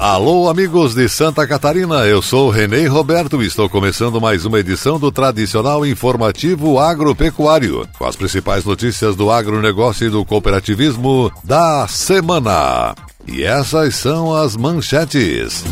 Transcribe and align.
Alô, 0.00 0.48
amigos 0.48 0.94
de 0.94 1.06
Santa 1.10 1.46
Catarina, 1.46 2.06
eu 2.06 2.22
sou 2.22 2.48
Renê 2.48 2.86
Roberto 2.86 3.42
e 3.42 3.46
estou 3.46 3.68
começando 3.68 4.18
mais 4.18 4.46
uma 4.46 4.58
edição 4.58 4.98
do 4.98 5.12
tradicional 5.12 5.84
informativo 5.84 6.78
agropecuário, 6.78 7.86
com 7.98 8.06
as 8.06 8.16
principais 8.16 8.64
notícias 8.64 9.14
do 9.14 9.30
agronegócio 9.30 10.06
e 10.06 10.10
do 10.10 10.24
cooperativismo 10.24 11.30
da 11.44 11.86
semana. 11.86 12.94
E 13.28 13.42
essas 13.42 13.94
são 13.94 14.34
as 14.34 14.56
manchetes. 14.56 15.62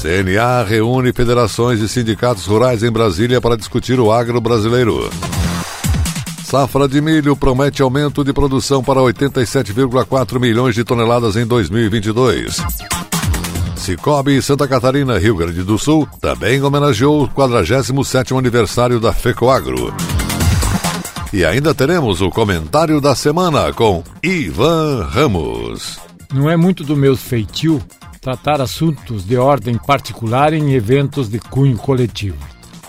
CNA 0.00 0.64
reúne 0.64 1.12
federações 1.12 1.78
e 1.78 1.88
sindicatos 1.88 2.46
rurais 2.46 2.82
em 2.82 2.90
Brasília 2.90 3.40
para 3.40 3.56
discutir 3.56 4.00
o 4.00 4.10
agro 4.10 4.40
brasileiro. 4.40 5.08
Safra 6.52 6.86
de 6.86 7.00
milho 7.00 7.34
promete 7.34 7.80
aumento 7.80 8.22
de 8.22 8.30
produção 8.30 8.84
para 8.84 9.00
87,4 9.00 10.38
milhões 10.38 10.74
de 10.74 10.84
toneladas 10.84 11.34
em 11.34 11.46
2022. 11.46 12.58
Cicobi 13.74 14.42
Santa 14.42 14.68
Catarina, 14.68 15.18
Rio 15.18 15.34
Grande 15.34 15.62
do 15.62 15.78
Sul, 15.78 16.06
também 16.20 16.62
homenageou 16.62 17.22
o 17.22 17.28
47º 17.28 18.38
aniversário 18.38 19.00
da 19.00 19.14
FECOAGRO. 19.14 19.94
E 21.32 21.42
ainda 21.42 21.74
teremos 21.74 22.20
o 22.20 22.28
comentário 22.28 23.00
da 23.00 23.14
semana 23.14 23.72
com 23.72 24.04
Ivan 24.22 25.06
Ramos. 25.06 25.98
Não 26.34 26.50
é 26.50 26.56
muito 26.58 26.84
do 26.84 26.94
meu 26.94 27.16
feitio 27.16 27.80
tratar 28.20 28.60
assuntos 28.60 29.24
de 29.24 29.38
ordem 29.38 29.78
particular 29.78 30.52
em 30.52 30.74
eventos 30.74 31.30
de 31.30 31.38
cunho 31.38 31.78
coletivo. 31.78 32.36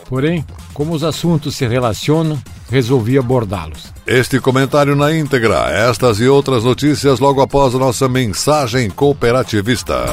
Porém, 0.10 0.46
como 0.74 0.94
os 0.94 1.02
assuntos 1.02 1.56
se 1.56 1.66
relacionam, 1.66 2.38
resolvi 2.70 3.18
abordá-los. 3.18 3.94
Este 4.06 4.40
comentário 4.40 4.96
na 4.96 5.16
íntegra, 5.16 5.70
estas 5.70 6.20
e 6.20 6.28
outras 6.28 6.64
notícias 6.64 7.20
logo 7.20 7.42
após 7.42 7.74
a 7.74 7.80
nossa 7.80 8.10
mensagem 8.10 8.90
cooperativista. 8.90 10.06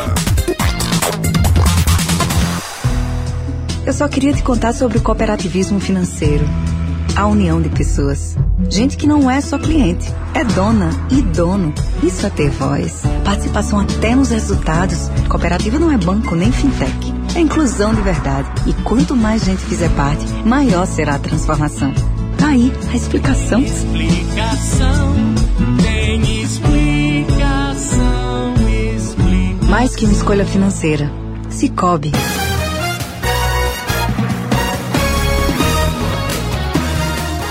Eu 3.84 3.93
só 3.93 4.06
queria 4.06 4.33
te 4.33 4.43
contar 4.43 4.72
sobre 4.72 4.99
o 4.99 5.03
cooperativismo 5.03 5.81
financeiro. 5.81 6.44
A 7.16 7.27
união 7.27 7.60
de 7.60 7.69
pessoas. 7.69 8.37
Gente 8.69 8.97
que 8.97 9.06
não 9.06 9.28
é 9.28 9.41
só 9.41 9.59
cliente, 9.59 10.06
é 10.33 10.44
dona 10.44 10.91
e 11.10 11.21
dono. 11.22 11.75
Isso 12.03 12.25
é 12.25 12.31
ter 12.31 12.50
voz. 12.50 13.03
Participação 13.25 13.81
até 13.81 14.15
nos 14.15 14.31
resultados. 14.31 15.10
Cooperativa 15.28 15.78
não 15.78 15.91
é 15.91 15.99
banco 15.99 16.37
nem 16.37 16.53
fintech. 16.53 17.12
É 17.34 17.41
inclusão 17.41 17.94
de 17.94 18.03
verdade. 18.03 18.49
E 18.66 18.72
quanto 18.84 19.16
mais 19.16 19.44
gente 19.44 19.60
fizer 19.62 19.91
parte, 19.97 20.25
maior 20.44 20.87
será 20.87 21.16
a 21.16 21.19
transformação. 21.19 21.93
Tá 22.50 22.55
aí 22.55 22.72
a 22.91 22.97
explicação. 22.97 23.61
Explicação, 23.62 25.15
tem 25.81 26.43
explicação, 26.43 27.34
explicação. 28.97 29.69
Mais 29.69 29.94
que 29.94 30.05
uma 30.05 30.12
escolha 30.12 30.44
financeira. 30.44 31.09
Cicobi. 31.49 32.10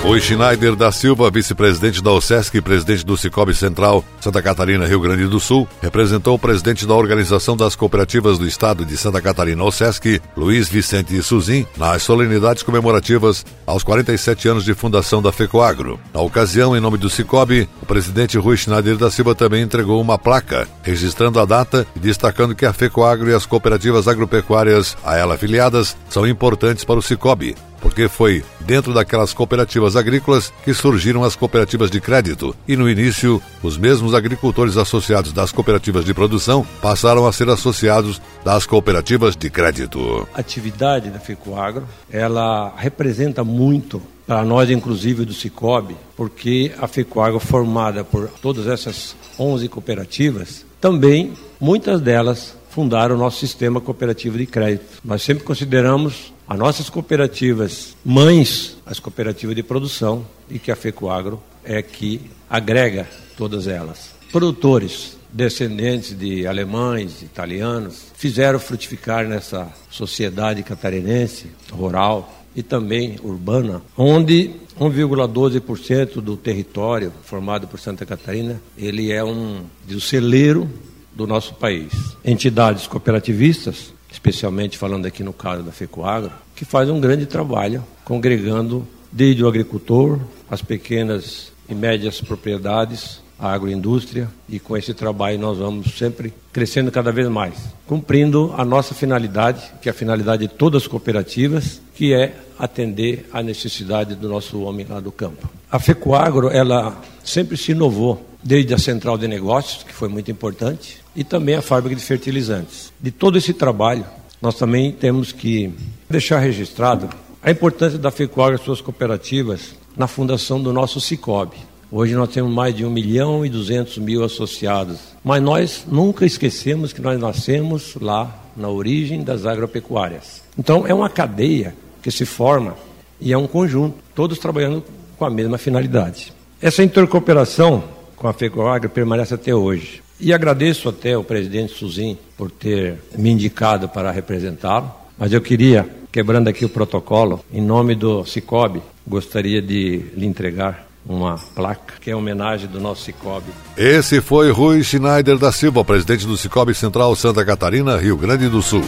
O 0.02 0.18
Schneider 0.18 0.78
da 0.78 0.94
Silva, 0.94 1.30
vice-presidente 1.30 2.02
da 2.02 2.12
OSESC 2.12 2.56
e 2.56 2.62
presidente 2.62 3.06
do 3.06 3.18
Cicobi 3.18 3.54
Central, 3.54 4.04
Santa 4.22 4.42
Catarina, 4.42 4.88
Rio 4.88 5.02
Grande 5.02 5.28
do 5.28 5.42
Sul, 5.42 5.68
representou 5.82 6.36
o 6.36 6.40
presidente 6.40 6.88
da 6.88 6.94
Organização 6.94 7.56
das 7.56 7.76
Cooperativas 7.76 8.38
do 8.40 8.48
Estado 8.48 8.86
de 8.86 8.96
Santa 8.96 9.22
Catarina, 9.22 9.62
OSESC, 9.62 10.22
Luiz 10.38 10.70
Vicente 10.70 11.22
Suzin, 11.22 11.68
nas 11.76 12.02
solenidades 12.02 12.64
comemorativas 12.64 13.46
aos 13.68 13.84
47 13.84 14.48
anos 14.48 14.64
de 14.64 14.74
fundação 14.74 15.22
da 15.22 15.34
FECOAGRO. 15.34 16.00
Na 16.14 16.22
ocasião, 16.22 16.78
em 16.78 16.80
nome 16.80 16.98
do 16.98 17.10
Cicobi, 17.10 17.68
o 17.82 17.86
presidente 17.86 18.38
Rui 18.38 18.56
Schneider 18.56 18.96
da 18.96 19.12
Silva 19.12 19.36
também 19.36 19.64
entregou 19.64 20.02
uma 20.02 20.18
placa, 20.18 20.66
registrando 20.82 21.42
a 21.42 21.46
data 21.46 21.86
e 21.94 22.00
destacando 22.00 22.56
que 22.56 22.66
a 22.66 22.72
FECOAGRO 22.72 23.30
e 23.30 23.34
as 23.34 23.46
cooperativas 23.46 24.08
agropecuárias 24.08 24.98
a 25.04 25.18
ela 25.18 25.36
afiliadas 25.36 25.96
são 26.10 26.26
importantes 26.26 26.86
para 26.86 26.98
o 26.98 27.04
Cicobi, 27.04 27.54
porque 27.82 28.08
foi 28.08 28.44
dentro 28.62 28.94
daquelas 28.94 29.34
cooperativas 29.34 29.96
agrícolas 29.96 30.54
que 30.64 30.74
surgiram 30.74 31.24
as 31.24 31.36
cooperativas 31.36 31.90
de 31.90 32.00
crédito 32.00 32.56
e 32.68 32.76
no 32.76 32.90
início 32.90 33.42
os 33.64 33.78
mesmos 33.78 34.14
agricultores 34.14 34.78
associados 34.78 35.32
das 35.32 35.52
cooperativas 35.52 36.06
de 36.06 36.14
produção 36.14 36.66
passaram 36.82 37.28
a 37.28 37.34
ser 37.34 37.50
associados 37.50 38.22
das 38.44 38.66
cooperativas 38.66 39.36
de 39.36 39.50
crédito. 39.50 40.28
A 40.34 40.40
atividade 40.40 41.10
da 41.10 41.20
FECOAGRO, 41.20 41.86
ela 42.10 42.74
representa 42.78 43.44
muito 43.44 44.02
para 44.26 44.44
nós, 44.44 44.70
inclusive 44.70 45.26
do 45.26 45.34
Cicobi, 45.34 45.96
porque 46.16 46.72
a 46.80 46.88
FECOAGRO 46.88 47.40
formada 47.40 48.04
por 48.04 48.30
todas 48.42 48.68
essas 48.68 49.16
11 49.40 49.68
cooperativas, 49.68 50.66
também 50.80 51.34
muitas 51.60 52.00
delas 52.00 52.56
fundaram 52.70 53.16
o 53.16 53.18
nosso 53.18 53.40
sistema 53.40 53.82
cooperativo 53.82 54.38
de 54.38 54.46
crédito. 54.46 55.00
Nós 55.04 55.24
sempre 55.24 55.44
consideramos 55.44 56.32
as 56.50 56.58
nossas 56.58 56.90
cooperativas 56.90 57.96
mães, 58.04 58.76
as 58.84 59.00
cooperativas 59.00 59.56
de 59.56 59.62
produção, 59.62 60.26
e 60.50 60.58
que 60.58 60.72
a 60.72 60.76
FECOAGRO 60.76 61.40
é 61.64 61.80
que 61.84 62.22
agrega 62.50 63.08
todas 63.38 63.68
elas. 63.68 64.16
Produtores, 64.32 65.16
descendentes 65.32 66.18
de 66.18 66.48
alemães, 66.48 67.22
italianos, 67.22 68.08
fizeram 68.16 68.60
frutificar 68.60 69.28
nessa 69.28 69.72
sociedade 69.92 70.64
catarinense, 70.64 71.52
rural 71.72 72.44
e 72.56 72.64
também 72.64 73.20
urbana, 73.24 73.84
onde 73.96 74.56
1,12% 74.80 76.16
do 76.20 76.36
território 76.36 77.14
formado 77.26 77.68
por 77.68 77.80
Santa 77.80 78.08
Catarina, 78.08 78.60
ele 78.76 79.12
é 79.12 79.24
um, 79.24 79.66
um 79.88 80.00
celeiro 80.00 80.68
do 81.16 81.28
nosso 81.28 81.54
país. 81.54 81.94
Entidades 82.26 82.88
cooperativistas 82.88 83.94
especialmente 84.12 84.78
falando 84.78 85.06
aqui 85.06 85.24
no 85.24 85.34
caso 85.34 85.64
da 85.64 85.72
FECOAGRO, 85.72 86.32
que 86.60 86.66
faz 86.66 86.90
um 86.90 87.00
grande 87.00 87.26
trabalho 87.26 87.82
congregando 88.04 88.86
desde 89.10 89.42
o 89.42 89.48
agricultor, 89.48 90.20
as 90.52 90.62
pequenas 90.62 91.54
e 91.70 91.74
médias 91.74 92.20
propriedades, 92.20 93.22
a 93.40 93.54
agroindústria, 93.54 94.28
e 94.50 94.60
com 94.60 94.76
esse 94.76 94.94
trabalho 94.94 95.40
nós 95.40 95.58
vamos 95.58 95.98
sempre 95.98 96.34
crescendo 96.52 96.92
cada 96.92 97.14
vez 97.14 97.30
mais, 97.30 97.54
cumprindo 97.88 98.54
a 98.58 98.66
nossa 98.66 98.94
finalidade, 98.94 99.72
que 99.82 99.88
é 99.88 99.92
a 99.94 99.96
finalidade 99.96 100.50
de 100.50 100.54
todas 100.54 100.82
as 100.82 100.88
cooperativas, 100.90 101.82
que 101.96 102.14
é 102.14 102.36
atender 102.60 103.30
à 103.32 103.42
necessidade 103.42 104.14
do 104.16 104.28
nosso 104.28 104.60
homem 104.60 104.86
lá 104.90 105.00
do 105.00 105.14
campo. 105.14 105.50
A 105.72 105.80
FECOAGRO, 105.80 106.50
ela 106.50 107.02
sempre 107.24 107.56
se 107.56 107.72
inovou, 107.72 108.26
desde 108.44 108.74
a 108.74 108.78
central 108.78 109.18
de 109.18 109.30
negócios, 109.30 109.84
que 109.84 109.94
foi 109.94 110.10
muito 110.10 110.30
importante, 110.30 110.98
e 111.16 111.24
também 111.24 111.56
a 111.56 111.62
fábrica 111.62 111.96
de 111.96 112.04
fertilizantes. 112.04 112.92
De 113.00 113.12
todo 113.12 113.38
esse 113.38 113.54
trabalho, 113.54 114.06
nós 114.42 114.56
também 114.56 114.92
temos 114.92 115.32
que 115.32 115.74
deixar 116.10 116.40
registrado 116.40 117.10
a 117.42 117.52
importância 117.52 117.98
da 117.98 118.12
FECOAGRO 118.12 118.56
e 118.56 118.64
suas 118.64 118.82
cooperativas 118.82 119.76
na 119.96 120.08
fundação 120.08 120.62
do 120.62 120.72
nosso 120.72 121.02
Cicobi. 121.02 121.58
Hoje 121.92 122.14
nós 122.14 122.30
temos 122.30 122.54
mais 122.54 122.76
de 122.76 122.86
1 122.86 122.90
milhão 122.90 123.46
e 123.46 123.50
200 123.50 123.98
mil 123.98 124.24
associados. 124.24 125.00
Mas 125.24 125.42
nós 125.42 125.86
nunca 125.88 126.26
esquecemos 126.26 126.94
que 126.94 127.02
nós 127.02 127.20
nascemos 127.20 127.96
lá 128.00 128.44
na 128.56 128.70
origem 128.70 129.24
das 129.24 129.46
agropecuárias. 129.46 130.44
Então 130.58 130.86
é 130.86 130.94
uma 130.94 131.10
cadeia 131.10 131.76
que 132.02 132.12
se 132.12 132.26
forma 132.26 132.76
e 133.20 133.34
é 133.34 133.38
um 133.38 133.48
conjunto, 133.48 133.98
todos 134.14 134.38
trabalhando 134.38 134.84
com 135.18 135.26
a 135.26 135.30
mesma 135.30 135.58
finalidade. 135.58 136.32
Essa 136.62 136.84
intercooperação 136.84 137.84
com 138.16 138.28
a 138.28 138.34
FECOAGRO 138.34 138.90
permanece 138.90 139.34
até 139.34 139.54
hoje. 139.54 140.02
E 140.20 140.34
agradeço 140.34 140.90
até 140.90 141.18
o 141.18 141.24
presidente 141.24 141.74
Suzin 141.74 142.18
por 142.38 142.52
ter 142.52 142.98
me 143.18 143.30
indicado 143.30 143.88
para 143.88 144.12
representá-lo, 144.12 144.92
mas 145.18 145.32
eu 145.32 145.40
queria, 145.40 145.88
quebrando 146.12 146.50
aqui 146.50 146.66
o 146.66 146.70
protocolo, 146.70 147.44
em 147.54 147.62
nome 147.62 147.96
do 147.96 148.26
Cicobi, 148.26 148.82
gostaria 149.08 149.62
de 149.62 150.04
lhe 150.16 150.26
entregar 150.26 150.88
uma 151.06 151.38
placa 151.56 151.96
que 152.02 152.12
é 152.12 152.16
homenagem 152.16 152.68
do 152.68 152.82
nosso 152.82 153.04
Cicobi. 153.04 153.52
Esse 153.78 154.20
foi 154.20 154.52
Rui 154.52 154.84
Schneider 154.84 155.38
da 155.38 155.52
Silva, 155.52 155.86
presidente 155.86 156.28
do 156.28 156.36
Cicobi 156.36 156.74
Central 156.74 157.16
Santa 157.16 157.46
Catarina, 157.46 157.98
Rio 157.98 158.18
Grande 158.18 158.50
do 158.50 158.62
Sul. 158.62 158.84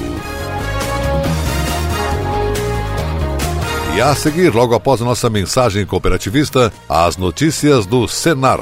E 3.96 4.02
a 4.02 4.14
seguir, 4.16 4.54
logo 4.54 4.76
após 4.76 5.02
a 5.02 5.06
nossa 5.06 5.30
mensagem 5.30 5.86
cooperativista, 5.86 6.72
as 6.88 7.18
notícias 7.18 7.86
do 7.86 8.08
Senar. 8.08 8.62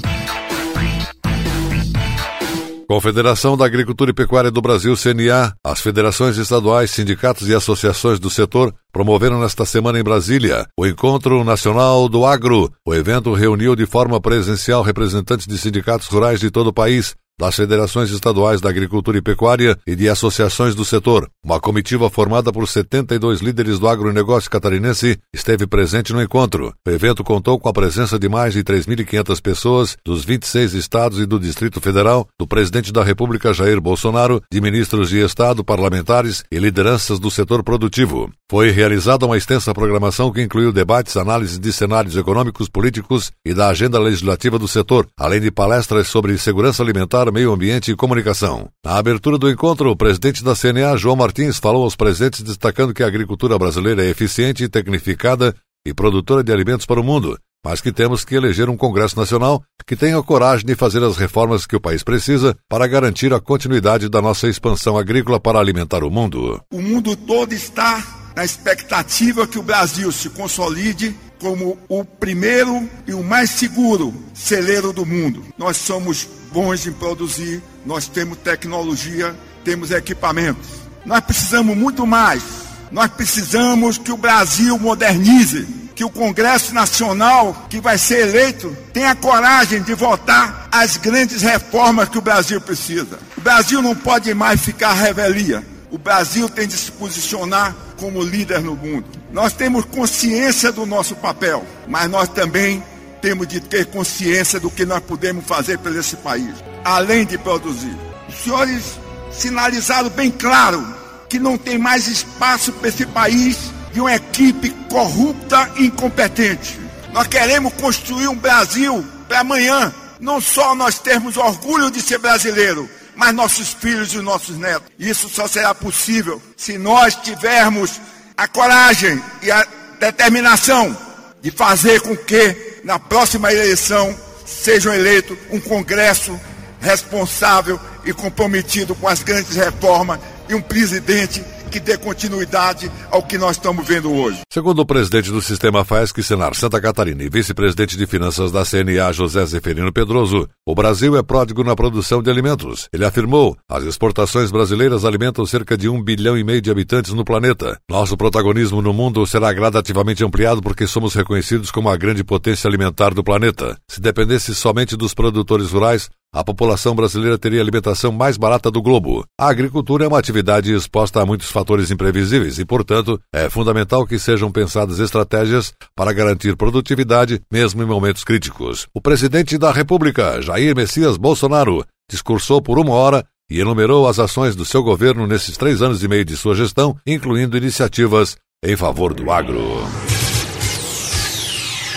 Confederação 2.91 3.55
da 3.55 3.65
Agricultura 3.65 4.11
e 4.11 4.13
Pecuária 4.13 4.51
do 4.51 4.61
Brasil, 4.61 4.97
CNA, 4.97 5.55
as 5.63 5.79
federações 5.79 6.35
estaduais, 6.37 6.91
sindicatos 6.91 7.47
e 7.47 7.55
associações 7.55 8.19
do 8.19 8.29
setor 8.29 8.75
promoveram 8.91 9.39
nesta 9.39 9.63
semana 9.65 9.97
em 9.97 10.03
Brasília 10.03 10.67
o 10.77 10.85
Encontro 10.85 11.41
Nacional 11.45 12.09
do 12.09 12.25
Agro. 12.25 12.69
O 12.85 12.93
evento 12.93 13.33
reuniu 13.33 13.77
de 13.77 13.85
forma 13.85 14.19
presencial 14.19 14.83
representantes 14.83 15.47
de 15.47 15.57
sindicatos 15.57 16.07
rurais 16.07 16.41
de 16.41 16.51
todo 16.51 16.67
o 16.67 16.73
país, 16.73 17.15
das 17.39 17.55
federações 17.55 18.11
estaduais 18.11 18.61
da 18.61 18.69
agricultura 18.69 19.17
e 19.17 19.21
pecuária 19.21 19.77
e 19.85 19.95
de 19.95 20.07
associações 20.07 20.75
do 20.75 20.85
setor. 20.85 21.29
Uma 21.43 21.59
comitiva 21.59 22.09
formada 22.09 22.51
por 22.51 22.67
72 22.67 23.41
líderes 23.41 23.79
do 23.79 23.87
agronegócio 23.87 24.49
catarinense 24.49 25.17
esteve 25.33 25.65
presente 25.65 26.13
no 26.13 26.21
encontro. 26.21 26.73
O 26.85 26.89
evento 26.89 27.23
contou 27.23 27.59
com 27.59 27.67
a 27.67 27.73
presença 27.73 28.19
de 28.19 28.29
mais 28.29 28.53
de 28.53 28.63
3.500 28.63 29.41
pessoas 29.41 29.97
dos 30.05 30.23
26 30.23 30.73
estados 30.73 31.19
e 31.19 31.25
do 31.25 31.39
Distrito 31.39 31.81
Federal, 31.81 32.27
do 32.39 32.47
presidente 32.47 32.91
da 32.91 33.03
República 33.03 33.53
Jair 33.53 33.81
Bolsonaro, 33.81 34.41
de 34.51 34.61
ministros 34.61 35.09
de 35.09 35.19
Estado, 35.19 35.63
parlamentares 35.63 36.43
e 36.51 36.59
lideranças 36.59 37.19
do 37.19 37.31
setor 37.31 37.63
produtivo. 37.63 38.31
Foi 38.49 38.69
realizada 38.69 39.25
uma 39.25 39.37
extensa 39.37 39.73
programação 39.73 40.31
que 40.31 40.41
incluiu 40.41 40.71
debates, 40.71 41.15
análises 41.15 41.57
de 41.57 41.71
cenários 41.71 42.15
econômicos, 42.15 42.67
políticos 42.67 43.31
e 43.45 43.53
da 43.53 43.69
agenda 43.69 43.97
legislativa 43.97 44.59
do 44.59 44.67
setor, 44.67 45.07
além 45.17 45.39
de 45.39 45.49
palestras 45.49 46.07
sobre 46.07 46.37
segurança 46.37 46.83
alimentar, 46.83 47.20
Meio 47.29 47.51
Ambiente 47.51 47.91
e 47.91 47.95
Comunicação. 47.95 48.69
Na 48.85 48.95
abertura 48.95 49.37
do 49.37 49.51
encontro, 49.51 49.91
o 49.91 49.97
presidente 49.97 50.41
da 50.41 50.55
CNA, 50.55 50.95
João 50.95 51.17
Martins, 51.17 51.59
falou 51.59 51.83
aos 51.83 51.97
presentes 51.97 52.41
destacando 52.41 52.93
que 52.93 53.03
a 53.03 53.07
agricultura 53.07 53.59
brasileira 53.59 54.05
é 54.05 54.09
eficiente, 54.09 54.69
tecnificada 54.69 55.53
e 55.85 55.93
produtora 55.93 56.41
de 56.41 56.53
alimentos 56.53 56.85
para 56.85 57.01
o 57.01 57.03
mundo, 57.03 57.37
mas 57.65 57.81
que 57.81 57.91
temos 57.91 58.23
que 58.23 58.35
eleger 58.35 58.69
um 58.69 58.77
Congresso 58.77 59.17
Nacional 59.17 59.61
que 59.85 59.95
tenha 59.95 60.21
coragem 60.23 60.65
de 60.65 60.75
fazer 60.75 61.03
as 61.03 61.17
reformas 61.17 61.65
que 61.65 61.75
o 61.75 61.81
país 61.81 62.03
precisa 62.03 62.55
para 62.69 62.87
garantir 62.87 63.33
a 63.33 63.39
continuidade 63.41 64.07
da 64.07 64.21
nossa 64.21 64.47
expansão 64.47 64.97
agrícola 64.97 65.39
para 65.39 65.59
alimentar 65.59 66.03
o 66.03 66.09
mundo. 66.09 66.61
O 66.71 66.81
mundo 66.81 67.15
todo 67.15 67.53
está 67.53 68.31
na 68.35 68.45
expectativa 68.45 69.47
que 69.47 69.59
o 69.59 69.63
Brasil 69.63 70.11
se 70.11 70.29
consolide 70.29 71.15
como 71.39 71.77
o 71.89 72.05
primeiro 72.05 72.87
e 73.07 73.13
o 73.13 73.23
mais 73.23 73.49
seguro 73.49 74.13
celeiro 74.33 74.93
do 74.93 75.05
mundo. 75.05 75.43
Nós 75.57 75.77
somos 75.77 76.29
bons 76.51 76.85
em 76.85 76.91
produzir, 76.91 77.61
nós 77.85 78.07
temos 78.07 78.37
tecnologia, 78.37 79.35
temos 79.63 79.91
equipamentos. 79.91 80.67
Nós 81.05 81.21
precisamos 81.21 81.75
muito 81.75 82.05
mais. 82.05 82.43
Nós 82.91 83.09
precisamos 83.09 83.97
que 83.97 84.11
o 84.11 84.17
Brasil 84.17 84.77
modernize, 84.77 85.65
que 85.95 86.03
o 86.03 86.09
Congresso 86.09 86.73
Nacional, 86.73 87.67
que 87.69 87.79
vai 87.79 87.97
ser 87.97 88.27
eleito, 88.27 88.75
tenha 88.93 89.15
coragem 89.15 89.81
de 89.81 89.93
votar 89.93 90.67
as 90.71 90.97
grandes 90.97 91.41
reformas 91.41 92.09
que 92.09 92.17
o 92.17 92.21
Brasil 92.21 92.59
precisa. 92.59 93.17
O 93.37 93.41
Brasil 93.41 93.81
não 93.81 93.95
pode 93.95 94.33
mais 94.33 94.61
ficar 94.61 94.89
à 94.89 94.93
revelia. 94.93 95.65
O 95.89 95.97
Brasil 95.97 96.49
tem 96.49 96.67
de 96.67 96.77
se 96.77 96.91
posicionar 96.91 97.75
como 97.97 98.23
líder 98.23 98.61
no 98.61 98.75
mundo. 98.75 99.05
Nós 99.31 99.53
temos 99.53 99.85
consciência 99.85 100.71
do 100.71 100.85
nosso 100.85 101.15
papel, 101.15 101.65
mas 101.87 102.09
nós 102.09 102.27
também 102.29 102.83
temos 103.21 103.47
de 103.47 103.59
ter 103.59 103.85
consciência 103.85 104.59
do 104.59 104.69
que 104.69 104.85
nós 104.85 105.01
podemos 105.01 105.45
fazer 105.45 105.77
por 105.77 105.95
esse 105.95 106.17
país, 106.17 106.53
além 106.83 107.25
de 107.25 107.37
produzir. 107.37 107.95
Os 108.27 108.35
senhores 108.35 108.83
sinalizaram 109.31 110.09
bem 110.09 110.31
claro 110.31 110.83
que 111.29 111.39
não 111.39 111.57
tem 111.57 111.77
mais 111.77 112.07
espaço 112.07 112.73
para 112.73 112.89
esse 112.89 113.05
país 113.05 113.57
de 113.93 114.01
uma 114.01 114.13
equipe 114.13 114.69
corrupta 114.89 115.71
e 115.77 115.85
incompetente. 115.85 116.79
Nós 117.13 117.27
queremos 117.27 117.73
construir 117.73 118.27
um 118.27 118.35
Brasil 118.35 119.05
para 119.27 119.39
amanhã. 119.39 119.93
Não 120.19 120.39
só 120.39 120.75
nós 120.75 120.99
termos 120.99 121.37
orgulho 121.37 121.89
de 121.89 122.01
ser 122.01 122.19
brasileiro, 122.19 122.89
mas 123.15 123.33
nossos 123.33 123.69
filhos 123.69 124.13
e 124.13 124.17
nossos 124.19 124.57
netos. 124.57 124.89
Isso 124.99 125.29
só 125.29 125.47
será 125.47 125.73
possível 125.73 126.41
se 126.55 126.77
nós 126.77 127.15
tivermos 127.15 127.99
a 128.37 128.47
coragem 128.47 129.21
e 129.41 129.51
a 129.51 129.65
determinação 129.99 130.95
de 131.41 131.51
fazer 131.51 132.01
com 132.01 132.15
que 132.15 132.70
na 132.83 132.99
próxima 132.99 133.51
eleição 133.51 134.15
sejam 134.45 134.93
eleitos 134.93 135.37
um 135.51 135.59
Congresso 135.59 136.39
responsável 136.79 137.79
e 138.05 138.11
comprometido 138.11 138.95
com 138.95 139.07
as 139.07 139.21
grandes 139.21 139.55
reformas 139.55 140.19
e 140.49 140.55
um 140.55 140.61
presidente 140.61 141.43
que 141.71 141.79
dê 141.79 141.97
continuidade 141.97 142.91
ao 143.09 143.23
que 143.23 143.37
nós 143.37 143.55
estamos 143.55 143.87
vendo 143.87 144.11
hoje. 144.11 144.41
Segundo 144.51 144.79
o 144.79 144.85
presidente 144.85 145.31
do 145.31 145.41
Sistema 145.41 145.85
FAESC, 145.85 146.21
Senar 146.21 146.53
Santa 146.53 146.81
Catarina 146.81 147.23
e 147.23 147.29
vice-presidente 147.29 147.97
de 147.97 148.05
Finanças 148.05 148.51
da 148.51 148.65
CNA, 148.65 149.13
José 149.13 149.45
Zeferino 149.45 149.91
Pedroso, 149.93 150.49
o 150.65 150.75
Brasil 150.75 151.17
é 151.17 151.23
pródigo 151.23 151.63
na 151.63 151.75
produção 151.75 152.21
de 152.21 152.29
alimentos. 152.29 152.89
Ele 152.91 153.05
afirmou, 153.05 153.57
as 153.69 153.85
exportações 153.85 154.51
brasileiras 154.51 155.05
alimentam 155.05 155.45
cerca 155.45 155.77
de 155.77 155.87
um 155.87 156.03
bilhão 156.03 156.37
e 156.37 156.43
meio 156.43 156.61
de 156.61 156.69
habitantes 156.69 157.13
no 157.13 157.23
planeta. 157.23 157.79
Nosso 157.89 158.17
protagonismo 158.17 158.81
no 158.81 158.93
mundo 158.93 159.25
será 159.25 159.53
gradativamente 159.53 160.23
ampliado 160.23 160.61
porque 160.61 160.85
somos 160.85 161.15
reconhecidos 161.15 161.71
como 161.71 161.89
a 161.89 161.95
grande 161.95 162.23
potência 162.23 162.67
alimentar 162.67 163.13
do 163.13 163.23
planeta. 163.23 163.77
Se 163.89 164.01
dependesse 164.01 164.53
somente 164.53 164.97
dos 164.97 165.13
produtores 165.13 165.71
rurais, 165.71 166.09
a 166.33 166.43
população 166.43 166.95
brasileira 166.95 167.37
teria 167.37 167.59
a 167.59 167.63
alimentação 167.63 168.11
mais 168.11 168.37
barata 168.37 168.71
do 168.71 168.81
globo. 168.81 169.25
A 169.39 169.49
agricultura 169.49 170.05
é 170.05 170.07
uma 170.07 170.17
atividade 170.17 170.73
exposta 170.73 171.21
a 171.21 171.25
muitos 171.25 171.51
fatores 171.51 171.91
imprevisíveis 171.91 172.57
e, 172.57 172.65
portanto, 172.65 173.19
é 173.33 173.49
fundamental 173.49 174.07
que 174.07 174.17
sejam 174.17 174.51
pensadas 174.51 174.99
estratégias 174.99 175.73
para 175.95 176.13
garantir 176.13 176.55
produtividade, 176.55 177.41
mesmo 177.51 177.83
em 177.83 177.85
momentos 177.85 178.23
críticos. 178.23 178.87
O 178.93 179.01
presidente 179.01 179.57
da 179.57 179.71
República, 179.71 180.41
Jair 180.41 180.75
Messias 180.75 181.17
Bolsonaro, 181.17 181.85
discursou 182.09 182.61
por 182.61 182.79
uma 182.79 182.93
hora 182.93 183.25
e 183.49 183.59
enumerou 183.59 184.07
as 184.07 184.17
ações 184.17 184.55
do 184.55 184.63
seu 184.63 184.81
governo 184.81 185.27
nesses 185.27 185.57
três 185.57 185.81
anos 185.81 186.01
e 186.01 186.07
meio 186.07 186.23
de 186.23 186.37
sua 186.37 186.55
gestão, 186.55 186.95
incluindo 187.05 187.57
iniciativas 187.57 188.37
em 188.63 188.77
favor 188.77 189.13
do 189.13 189.29
agro. 189.29 189.81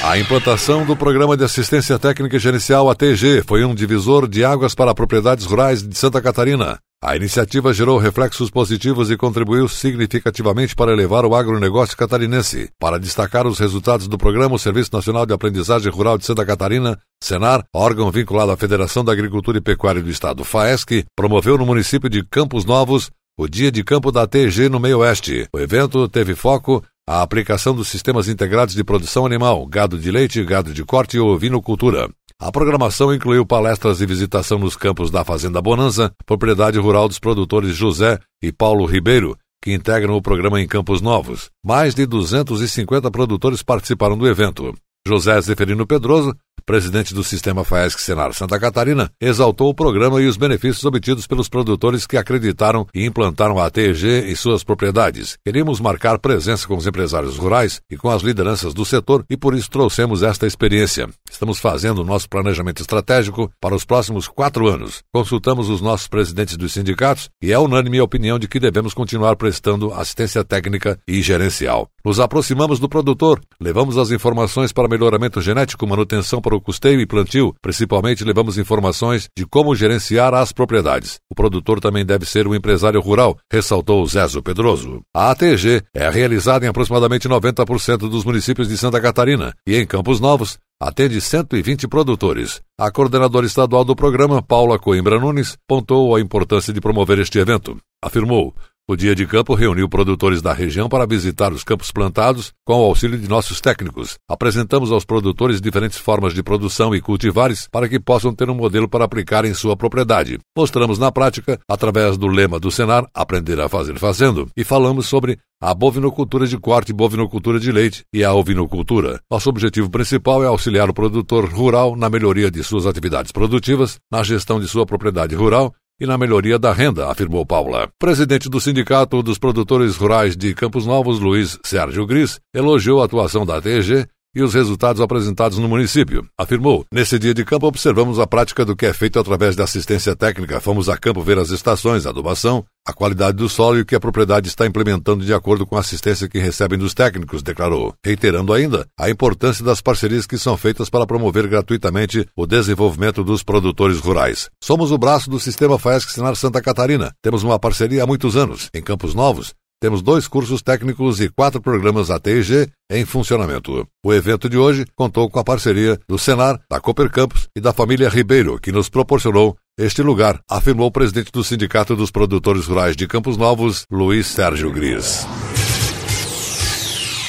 A 0.07 0.19
implantação 0.19 0.85
do 0.85 0.95
Programa 0.95 1.35
de 1.35 1.45
Assistência 1.45 1.99
Técnica 1.99 2.39
Gerencial 2.39 2.91
ATG 2.91 3.43
foi 3.43 3.65
um 3.65 3.75
divisor 3.75 4.29
de 4.29 4.45
águas 4.45 4.75
para 4.75 4.95
propriedades 4.95 5.47
rurais 5.47 5.83
de 5.83 5.97
Santa 5.97 6.21
Catarina. 6.21 6.79
A 7.03 7.17
iniciativa 7.17 7.73
gerou 7.73 7.97
reflexos 7.97 8.51
positivos 8.51 9.11
e 9.11 9.17
contribuiu 9.17 9.67
significativamente 9.67 10.77
para 10.77 10.93
elevar 10.93 11.25
o 11.25 11.35
agronegócio 11.35 11.97
catarinense. 11.97 12.69
Para 12.79 12.99
destacar 12.99 13.47
os 13.47 13.59
resultados 13.59 14.07
do 14.07 14.19
programa, 14.19 14.57
o 14.57 14.59
Serviço 14.59 14.91
Nacional 14.93 15.25
de 15.25 15.33
Aprendizagem 15.33 15.91
Rural 15.91 16.19
de 16.19 16.27
Santa 16.27 16.45
Catarina, 16.45 16.99
Senar, 17.23 17.65
órgão 17.75 18.11
vinculado 18.11 18.53
à 18.53 18.59
Federação 18.59 19.03
da 19.03 19.13
Agricultura 19.13 19.57
e 19.57 19.63
Pecuária 19.63 20.03
do 20.03 20.11
Estado, 20.11 20.45
FAESC, 20.45 21.07
promoveu 21.17 21.57
no 21.57 21.65
município 21.65 22.11
de 22.11 22.23
Campos 22.23 22.67
Novos 22.67 23.11
o 23.39 23.49
Dia 23.49 23.73
de 23.73 23.83
Campo 23.83 24.13
da 24.13 24.23
ATG 24.25 24.69
no 24.69 24.79
Meio 24.79 24.99
Oeste. 24.99 25.49
O 25.53 25.59
evento 25.59 26.07
teve 26.09 26.35
foco 26.35 26.85
a 27.07 27.23
aplicação 27.23 27.75
dos 27.75 27.89
sistemas 27.89 28.29
integrados 28.29 28.75
de 28.75 28.83
produção 28.83 29.27
animal, 29.27 29.67
gado 29.67 29.99
de 29.99 30.11
leite, 30.11 30.43
gado 30.43 30.73
de 30.73 30.85
corte 30.85 31.17
e 31.17 31.21
ovinocultura. 31.21 32.09
A 32.41 32.51
programação 32.51 33.15
incluiu 33.15 33.47
palestras 33.47 34.01
e 34.01 34.07
visitação 34.07 34.59
nos 34.59 34.77
campos 34.77 35.11
da 35.11 35.25
Fazenda 35.25 35.61
Bonança, 35.61 36.13
propriedade 36.27 36.79
rural 36.79 37.07
dos 37.07 37.19
produtores 37.19 37.77
José 37.77 38.19
e 38.43 38.51
Paulo 38.51 38.87
Ribeiro, 38.87 39.37
que 39.63 39.73
integram 39.73 40.15
o 40.15 40.23
programa 40.23 40.61
em 40.61 40.67
Campos 40.67 41.01
Novos. 41.01 41.51
Mais 41.65 41.95
de 41.95 42.07
250 42.07 43.11
produtores 43.11 43.63
participaram 43.63 44.17
do 44.17 44.27
evento. 44.27 44.75
José 45.07 45.39
Zeferino 45.43 45.87
Pedroso 45.87 46.35
presidente 46.65 47.15
do 47.15 47.23
Sistema 47.23 47.65
FAESC 47.65 48.01
Senar 48.01 48.33
Santa 48.33 48.59
Catarina, 48.59 49.11
exaltou 49.21 49.69
o 49.69 49.75
programa 49.75 50.21
e 50.21 50.27
os 50.27 50.37
benefícios 50.37 50.85
obtidos 50.85 51.27
pelos 51.27 51.49
produtores 51.49 52.07
que 52.07 52.17
acreditaram 52.17 52.87
e 52.95 53.05
implantaram 53.05 53.59
a 53.59 53.67
ATG 53.67 54.31
em 54.31 54.35
suas 54.35 54.65
propriedades. 54.65 55.37
Queríamos 55.45 55.81
marcar 55.81 56.19
presença 56.19 56.67
com 56.67 56.77
os 56.77 56.87
empresários 56.87 57.37
rurais 57.37 57.81
e 57.91 57.97
com 57.97 58.11
as 58.11 58.23
lideranças 58.23 58.73
do 58.73 58.85
setor 58.85 59.25
e 59.29 59.37
por 59.37 59.55
isso 59.55 59.71
trouxemos 59.71 60.23
esta 60.23 60.47
experiência. 60.47 61.09
Estamos 61.31 61.59
fazendo 61.59 61.99
o 61.99 62.05
nosso 62.05 62.29
planejamento 62.29 62.81
estratégico 62.81 63.51
para 63.61 63.75
os 63.75 63.85
próximos 63.85 64.29
quatro 64.29 64.69
anos. 64.69 65.03
Consultamos 65.13 65.69
os 65.69 65.81
nossos 65.81 66.09
presidentes 66.09 66.57
dos 66.57 66.73
sindicatos 66.73 67.29
e 67.43 67.53
é 67.53 67.59
unânime 67.59 67.99
a 67.99 68.05
opinião 68.05 68.39
de 68.39 68.49
que 68.49 68.61
devemos 68.61 68.95
continuar 68.95 69.37
prestando 69.37 69.93
assistência 69.93 70.45
técnica 70.45 70.99
e 71.07 71.21
gerencial. 71.23 71.89
Nos 72.05 72.21
aproximamos 72.21 72.79
do 72.79 72.89
produtor, 72.89 73.41
levamos 73.61 73.97
as 73.97 74.11
informações 74.11 74.73
para 74.73 74.89
melhoramento 74.89 75.41
genético, 75.41 75.87
manutenção 75.87 76.41
para 76.45 76.55
o 76.55 76.61
custeio 76.61 77.01
e 77.01 77.07
plantio, 77.07 77.55
principalmente 77.63 78.23
levamos 78.23 78.59
informações 78.59 79.31
de 79.35 79.47
como 79.47 79.75
gerenciar 79.75 80.35
as 80.35 80.53
propriedades. 80.53 81.19
O 81.31 81.35
produtor 81.35 81.81
também 81.81 82.05
deve 82.05 82.27
ser 82.27 82.47
um 82.47 82.55
empresário 82.55 83.01
rural, 83.01 83.39
ressaltou 83.51 84.07
Zezo 84.07 84.43
Pedroso. 84.43 85.01
A 85.17 85.31
ATG 85.31 85.83
é 85.95 86.11
realizada 86.11 86.67
em 86.67 86.69
aproximadamente 86.69 87.27
90% 87.27 87.97
dos 88.11 88.25
municípios 88.25 88.69
de 88.69 88.77
Santa 88.77 89.01
Catarina 89.01 89.55
e 89.67 89.75
em 89.75 89.87
Campos 89.87 90.21
Novos 90.21 90.59
atende 90.79 91.19
120 91.19 91.89
produtores. 91.89 92.61
A 92.79 92.91
coordenadora 92.91 93.47
estadual 93.47 93.85
do 93.85 93.97
programa, 93.97 94.43
Paula 94.43 94.79
Coimbra 94.79 95.19
Nunes, 95.19 95.57
pontuou 95.67 96.15
a 96.15 96.21
importância 96.21 96.75
de 96.75 96.81
promover 96.81 97.19
este 97.19 97.39
evento. 97.39 97.79
Afirmou: 98.03 98.55
o 98.87 98.95
Dia 98.97 99.15
de 99.15 99.27
Campo 99.27 99.55
reuniu 99.55 99.89
produtores 99.89 100.43
da 100.43 100.53
região 100.53 100.91
para 100.91 101.07
visitar 101.07 101.55
os 101.55 101.65
campos 101.65 101.91
plantados 101.91 102.53
com 102.67 102.75
o 102.75 102.85
auxílio 102.85 103.19
de 103.19 103.27
nossos 103.27 103.59
técnicos. 103.59 104.19
Apresentamos 104.29 104.93
aos 104.93 105.07
produtores 105.07 105.59
diferentes 105.59 105.99
formas 105.99 106.35
de 106.35 106.43
produção 106.43 106.95
e 106.95 107.01
cultivares 107.01 107.67
para 107.73 107.89
que 107.89 107.99
possam 107.99 108.35
ter 108.35 108.51
um 108.51 108.55
modelo 108.55 108.87
para 108.87 109.05
aplicar 109.05 109.47
em 109.47 109.55
sua 109.55 109.75
propriedade. 109.75 110.39
Mostramos 110.55 110.99
na 110.99 111.11
prática, 111.11 111.59
através 111.67 112.19
do 112.19 112.27
lema 112.27 112.61
do 112.61 112.71
Senar, 112.71 113.09
Aprender 113.15 113.59
a 113.59 113.71
Fazer 113.71 113.99
Fazendo, 113.99 114.51
e 114.55 114.63
falamos 114.63 115.07
sobre 115.07 115.39
a 115.63 115.73
bovinocultura 115.73 116.47
de 116.47 116.59
corte 116.59 116.93
bovinocultura 116.93 117.59
de 117.59 117.73
leite 117.73 118.05
e 118.13 118.23
a 118.23 118.35
ovinocultura. 118.35 119.19
Nosso 119.31 119.49
objetivo 119.49 119.89
principal 119.89 120.45
é 120.45 120.47
auxiliar 120.47 120.91
o 120.91 120.95
produtor 120.95 121.49
rural 121.49 121.97
na 121.97 122.11
melhoria 122.11 122.51
de 122.51 122.63
suas 122.63 122.85
atividades 122.85 123.33
produtivas, 123.33 123.99
na 124.13 124.23
gestão 124.23 124.61
de 124.61 124.69
sua 124.69 124.85
propriedade 124.85 125.35
rural 125.35 125.73
e 126.01 126.07
na 126.07 126.19
melhoria 126.19 126.59
da 126.59 126.73
renda, 126.73 127.11
afirmou 127.11 127.47
Paula. 127.47 127.89
Presidente 127.99 128.49
do 128.49 128.61
Sindicato 128.61 129.23
dos 129.23 129.39
Produtores 129.39 129.97
Rurais 129.97 130.37
de 130.37 130.55
Campos 130.55 130.87
Novos, 130.87 131.21
Luiz 131.21 131.59
Sérgio 131.65 132.07
Gris, 132.07 132.41
elogiou 132.55 133.01
a 133.01 133.05
atuação 133.05 133.47
da 133.47 133.57
ATG 133.57 134.07
e 134.35 134.43
os 134.43 134.55
resultados 134.55 135.01
apresentados 135.01 135.59
no 135.59 135.69
município. 135.69 136.27
Afirmou: 136.39 136.85
Nesse 136.93 137.19
dia 137.19 137.35
de 137.35 137.45
campo, 137.45 137.67
observamos 137.67 138.19
a 138.19 138.27
prática 138.27 138.65
do 138.65 138.77
que 138.77 138.87
é 138.87 138.93
feito 138.93 139.19
através 139.19 139.55
da 139.55 139.65
assistência 139.65 140.17
técnica. 140.17 140.61
Fomos 140.61 140.89
a 140.89 140.97
campo 140.97 141.23
ver 141.23 141.39
as 141.39 141.51
estações, 141.51 142.07
a 142.07 142.11
adubação, 142.11 142.65
a 142.87 142.93
qualidade 142.93 143.37
do 143.39 143.49
solo 143.49 143.79
e 143.79 143.81
o 143.81 143.87
que 143.87 143.95
a 143.95 144.01
propriedade 144.01 144.49
está 144.49 144.67
implementando 144.67 145.25
de 145.25 145.33
acordo 145.33 145.67
com 145.67 145.77
a 145.77 145.81
assistência 145.81 146.29
que 146.29 146.39
recebem 146.39 146.79
dos 146.79 146.93
técnicos, 146.93 147.43
declarou. 147.43 147.95
Reiterando 148.05 148.53
ainda 148.53 148.87
a 148.99 149.09
importância 149.09 149.65
das 149.65 149.81
parcerias 149.81 150.27
que 150.27 150.37
são 150.37 150.57
feitas 150.57 150.91
para 150.91 151.07
promover 151.07 151.47
gratuitamente 151.47 152.27
o 152.37 152.47
desenvolvimento 152.47 153.25
dos 153.25 153.43
produtores 153.43 153.99
rurais. 154.01 154.51
Somos 154.63 154.93
o 154.93 154.99
braço 154.99 155.31
do 155.31 155.41
sistema 155.41 155.79
FAESC 155.79 156.11
Senar 156.11 156.37
Santa 156.37 156.61
Catarina. 156.61 157.13
Temos 157.23 157.43
uma 157.43 157.59
parceria 157.59 158.03
há 158.03 158.07
muitos 158.07 158.37
anos. 158.37 158.69
Em 158.75 158.83
Campos 158.83 159.15
Novos, 159.15 159.55
temos 159.85 160.01
dois 160.01 160.27
cursos 160.27 160.63
técnicos 160.63 161.21
e 161.21 161.29
quatro 161.29 161.61
programas 161.61 162.11
ATG 162.11 162.71
em 162.91 163.05
funcionamento. 163.05 163.87
O 164.03 164.15
evento 164.15 164.49
de 164.49 164.57
hoje 164.57 164.87
contou 164.97 165.29
com 165.29 165.39
a 165.39 165.45
parceria 165.45 166.01
do 166.09 166.19
Senar, 166.19 166.59
da 166.71 166.81
Cooper 166.81 167.11
Campus 167.11 167.49
e 167.55 167.61
da 167.61 167.71
família 167.71 168.09
Ribeiro, 168.09 168.59
que 168.59 168.73
nos 168.73 168.89
proporcionou 168.89 169.55
este 169.79 170.01
lugar, 170.01 170.41
afirmou 170.49 170.87
o 170.87 170.91
presidente 170.91 171.31
do 171.31 171.45
Sindicato 171.45 171.95
dos 171.95 172.11
Produtores 172.11 172.65
Rurais 172.65 172.97
de 172.97 173.07
Campos 173.07 173.37
Novos, 173.37 173.85
Luiz 173.91 174.27
Sérgio 174.27 174.73
Gris. 174.73 175.27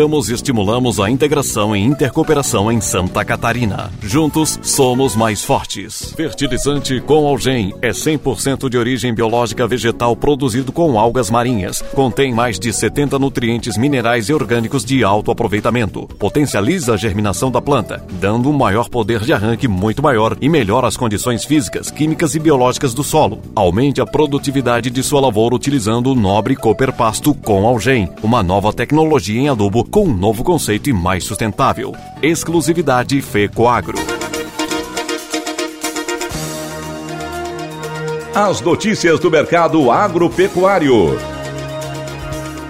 e 0.00 0.32
estimulamos 0.32 0.98
a 0.98 1.10
integração 1.10 1.76
e 1.76 1.78
intercooperação 1.78 2.72
em 2.72 2.80
Santa 2.80 3.22
Catarina. 3.22 3.92
Juntos, 4.02 4.58
somos 4.62 5.14
mais 5.14 5.44
fortes. 5.44 6.14
Fertilizante 6.16 7.02
com 7.02 7.26
Algem 7.26 7.74
é 7.82 7.90
100% 7.90 8.70
de 8.70 8.78
origem 8.78 9.12
biológica 9.12 9.66
vegetal 9.66 10.16
produzido 10.16 10.72
com 10.72 10.98
algas 10.98 11.28
marinhas. 11.28 11.82
Contém 11.94 12.32
mais 12.32 12.58
de 12.58 12.72
70 12.72 13.18
nutrientes 13.18 13.76
minerais 13.76 14.30
e 14.30 14.32
orgânicos 14.32 14.86
de 14.86 15.04
alto 15.04 15.30
aproveitamento. 15.30 16.06
Potencializa 16.18 16.94
a 16.94 16.96
germinação 16.96 17.50
da 17.50 17.60
planta, 17.60 18.02
dando 18.12 18.48
um 18.48 18.54
maior 18.54 18.88
poder 18.88 19.20
de 19.20 19.34
arranque 19.34 19.68
muito 19.68 20.02
maior 20.02 20.34
e 20.40 20.48
melhora 20.48 20.88
as 20.88 20.96
condições 20.96 21.44
físicas, 21.44 21.90
químicas 21.90 22.34
e 22.34 22.38
biológicas 22.38 22.94
do 22.94 23.04
solo. 23.04 23.42
Aumente 23.54 24.00
a 24.00 24.06
produtividade 24.06 24.88
de 24.88 25.02
sua 25.02 25.20
lavoura 25.20 25.54
utilizando 25.54 26.10
o 26.10 26.14
nobre 26.14 26.56
Cooper 26.56 26.90
Pasto 26.90 27.34
com 27.34 27.66
Algem, 27.66 28.08
uma 28.22 28.42
nova 28.42 28.72
tecnologia 28.72 29.38
em 29.38 29.50
adubo 29.50 29.89
com 29.90 30.04
um 30.04 30.16
novo 30.16 30.44
conceito 30.44 30.88
e 30.88 30.92
mais 30.92 31.24
sustentável. 31.24 31.92
Exclusividade 32.22 33.20
FECOAGRO. 33.20 33.98
As 38.34 38.60
notícias 38.60 39.18
do 39.18 39.30
mercado 39.30 39.90
agropecuário. 39.90 41.29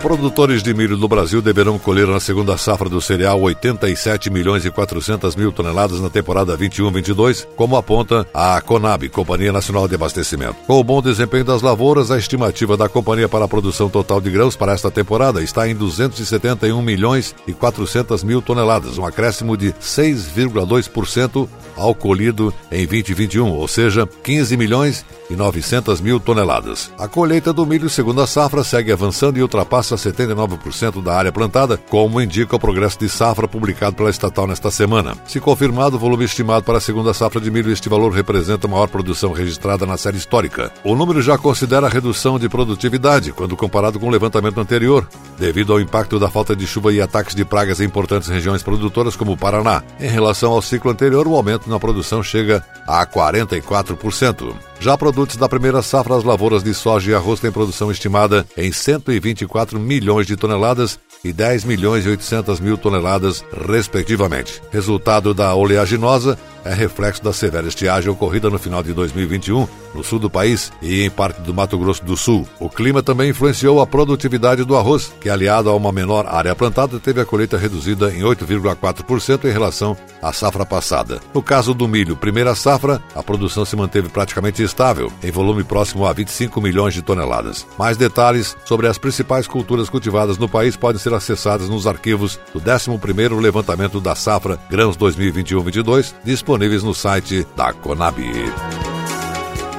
Produtores 0.02 0.62
de 0.62 0.73
milho 0.73 0.97
no 0.97 1.07
Brasil 1.07 1.42
deverão 1.42 1.78
colher 1.78 2.07
na 2.07 2.19
segunda 2.19 2.57
safra 2.57 2.88
do 2.88 3.02
cereal 3.02 3.38
87 3.38 4.30
milhões 4.30 4.64
e 4.64 4.71
400 4.71 5.37
mil 5.37 5.52
toneladas 5.52 6.00
na 6.00 6.09
temporada 6.09 6.57
21-22, 6.57 7.47
como 7.54 7.76
aponta 7.76 8.26
a 8.33 8.59
Conab, 8.62 9.07
Companhia 9.11 9.52
Nacional 9.52 9.87
de 9.87 9.95
Abastecimento. 9.95 10.57
Com 10.66 10.80
o 10.80 10.85
bom 10.85 11.02
desempenho 11.02 11.45
das 11.45 11.61
lavouras, 11.61 12.11
a 12.11 12.16
estimativa 12.16 12.78
da 12.78 12.88
companhia 12.88 13.28
para 13.28 13.45
a 13.45 13.49
produção 13.49 13.90
total 13.90 14.23
de 14.23 14.30
grãos 14.30 14.57
para 14.57 14.73
esta 14.73 14.90
temporada 14.90 15.42
está 15.42 15.69
em 15.69 15.76
271 15.76 16.80
milhões 16.80 17.35
e 17.47 17.52
400 17.52 18.25
mil 18.25 18.40
toneladas, 18.40 18.97
um 18.97 19.04
acréscimo 19.04 19.54
de 19.54 19.75
6,2% 19.75 21.47
ao 21.76 21.95
colhido 21.95 22.52
em 22.71 22.87
2021, 22.87 23.50
ou 23.52 23.69
seja, 23.69 24.09
15 24.23 24.57
milhões 24.57 25.04
e 25.30 25.37
900 25.37 26.00
mil 26.00 26.19
toneladas. 26.19 26.90
A 26.99 27.07
colheita 27.07 27.52
do 27.52 27.64
milho 27.64 27.88
segundo 27.88 28.21
a 28.21 28.26
safra 28.26 28.64
segue 28.64 28.92
avançando 28.92 29.38
e 29.38 29.42
ultrapassa 29.42 29.89
79% 29.97 31.02
da 31.02 31.14
área 31.14 31.30
plantada, 31.30 31.76
como 31.76 32.20
indica 32.20 32.56
o 32.56 32.59
progresso 32.59 32.99
de 32.99 33.09
safra 33.09 33.47
publicado 33.47 33.97
pela 33.97 34.11
estatal 34.11 34.47
nesta 34.47 34.70
semana. 34.70 35.14
Se 35.26 35.38
confirmado 35.38 35.97
o 35.97 35.99
volume 35.99 36.25
estimado 36.25 36.64
para 36.64 36.78
a 36.78 36.80
segunda 36.80 37.12
safra 37.12 37.40
de 37.40 37.50
milho, 37.50 37.70
este 37.70 37.88
valor 37.88 38.12
representa 38.12 38.66
a 38.66 38.70
maior 38.70 38.88
produção 38.88 39.32
registrada 39.32 39.85
na 39.85 39.97
série 39.97 40.16
histórica. 40.16 40.73
O 40.82 40.94
número 40.94 41.20
já 41.20 41.37
considera 41.37 41.87
a 41.87 41.90
redução 41.90 42.38
de 42.38 42.49
produtividade 42.49 43.32
quando 43.32 43.56
comparado 43.56 44.00
com 44.00 44.06
o 44.06 44.11
levantamento 44.11 44.59
anterior, 44.59 45.06
devido 45.38 45.73
ao 45.73 45.80
impacto 45.80 46.18
da 46.18 46.30
falta 46.30 46.56
de 46.56 46.66
chuva 46.66 46.92
e 46.92 47.00
ataques 47.00 47.35
de 47.35 47.44
pragas 47.44 47.80
em 47.80 47.90
importantes 47.90 48.28
regiões 48.28 48.62
produtoras 48.62 49.16
como 49.16 49.32
o 49.32 49.37
Paraná. 49.37 49.82
Em 49.99 50.09
relação 50.09 50.52
ao 50.52 50.62
ciclo 50.62 50.90
anterior, 50.90 51.26
o 51.26 51.35
aumento 51.35 51.68
na 51.68 51.78
produção 51.78 52.23
chega 52.23 52.64
a 52.87 53.04
44%. 53.04 54.69
Já 54.80 54.96
produtos 54.96 55.37
da 55.37 55.46
primeira 55.46 55.82
safra, 55.82 56.16
as 56.16 56.25
lavouras 56.25 56.62
de 56.62 56.72
soja 56.72 57.10
e 57.10 57.14
arroz 57.14 57.38
têm 57.38 57.52
produção 57.52 57.90
estimada 57.90 58.46
em 58.56 58.72
124 58.72 59.78
milhões 59.78 60.26
de 60.26 60.38
toneladas 60.38 60.99
e 61.22 61.34
10 61.34 61.64
milhões 61.64 62.06
e 62.06 62.08
800 62.08 62.58
mil 62.60 62.78
toneladas, 62.78 63.44
respectivamente. 63.68 64.62
Resultado 64.70 65.34
da 65.34 65.54
oleaginosa 65.54 66.38
é 66.64 66.75
reflexo 66.75 67.23
da 67.23 67.33
severa 67.33 67.67
estiagem 67.67 68.11
ocorrida 68.11 68.50
no 68.50 68.59
final 68.59 68.83
de 68.83 68.93
2021 68.93 69.67
no 69.95 70.05
sul 70.05 70.19
do 70.19 70.31
país 70.31 70.73
e 70.81 71.02
em 71.02 71.11
parte 71.11 71.40
do 71.40 71.52
Mato 71.52 71.79
Grosso 71.79 72.05
do 72.05 72.17
Sul. 72.17 72.47
O 72.59 72.69
clima 72.69 73.02
também 73.02 73.31
influenciou 73.31 73.81
a 73.81 73.87
produtividade 73.87 74.64
do 74.64 74.76
arroz, 74.76 75.12
que 75.21 75.29
aliado 75.29 75.69
a 75.69 75.75
uma 75.75 75.93
menor 75.93 76.26
área 76.26 76.55
plantada 76.55 76.99
teve 76.99 77.21
a 77.21 77.25
colheita 77.25 77.59
reduzida 77.59 78.11
em 78.14 78.21
8,4% 78.21 79.45
em 79.45 79.52
relação 79.52 79.97
à 80.23 80.33
safra 80.33 80.64
passada. 80.64 81.21
No 81.35 81.43
caso 81.43 81.75
do 81.75 81.88
milho, 81.88 82.17
primeira 82.17 82.55
safra, 82.55 83.02
a 83.14 83.23
produção 83.23 83.64
se 83.64 83.76
manteve 83.76 84.09
praticamente 84.09 84.62
estável, 84.62 85.12
em 85.23 85.31
volume 85.31 85.64
próximo 85.64 86.07
a 86.07 86.12
25 86.12 86.61
milhões 86.61 86.95
de 86.95 87.02
toneladas. 87.02 87.67
Mais 87.79 87.97
detalhes 87.97 88.57
sobre 88.64 88.87
as 88.87 88.99
principais 88.99 89.47
culturas 89.47 89.88
cultivadas 89.88 90.38
no 90.38 90.49
país 90.49 90.76
podem 90.76 91.00
ser 91.00 91.12
acessados 91.14 91.69
nos 91.69 91.87
arquivos 91.87 92.38
do 92.52 92.61
11º 92.61 93.40
levantamento 93.40 94.00
da 94.00 94.14
safra 94.14 94.59
grãos 94.71 94.97
2021-22, 94.97 96.14
disponíveis 96.50 96.83
no 96.83 96.92
site 96.92 97.47
da 97.54 97.73
Conab. 97.73 98.16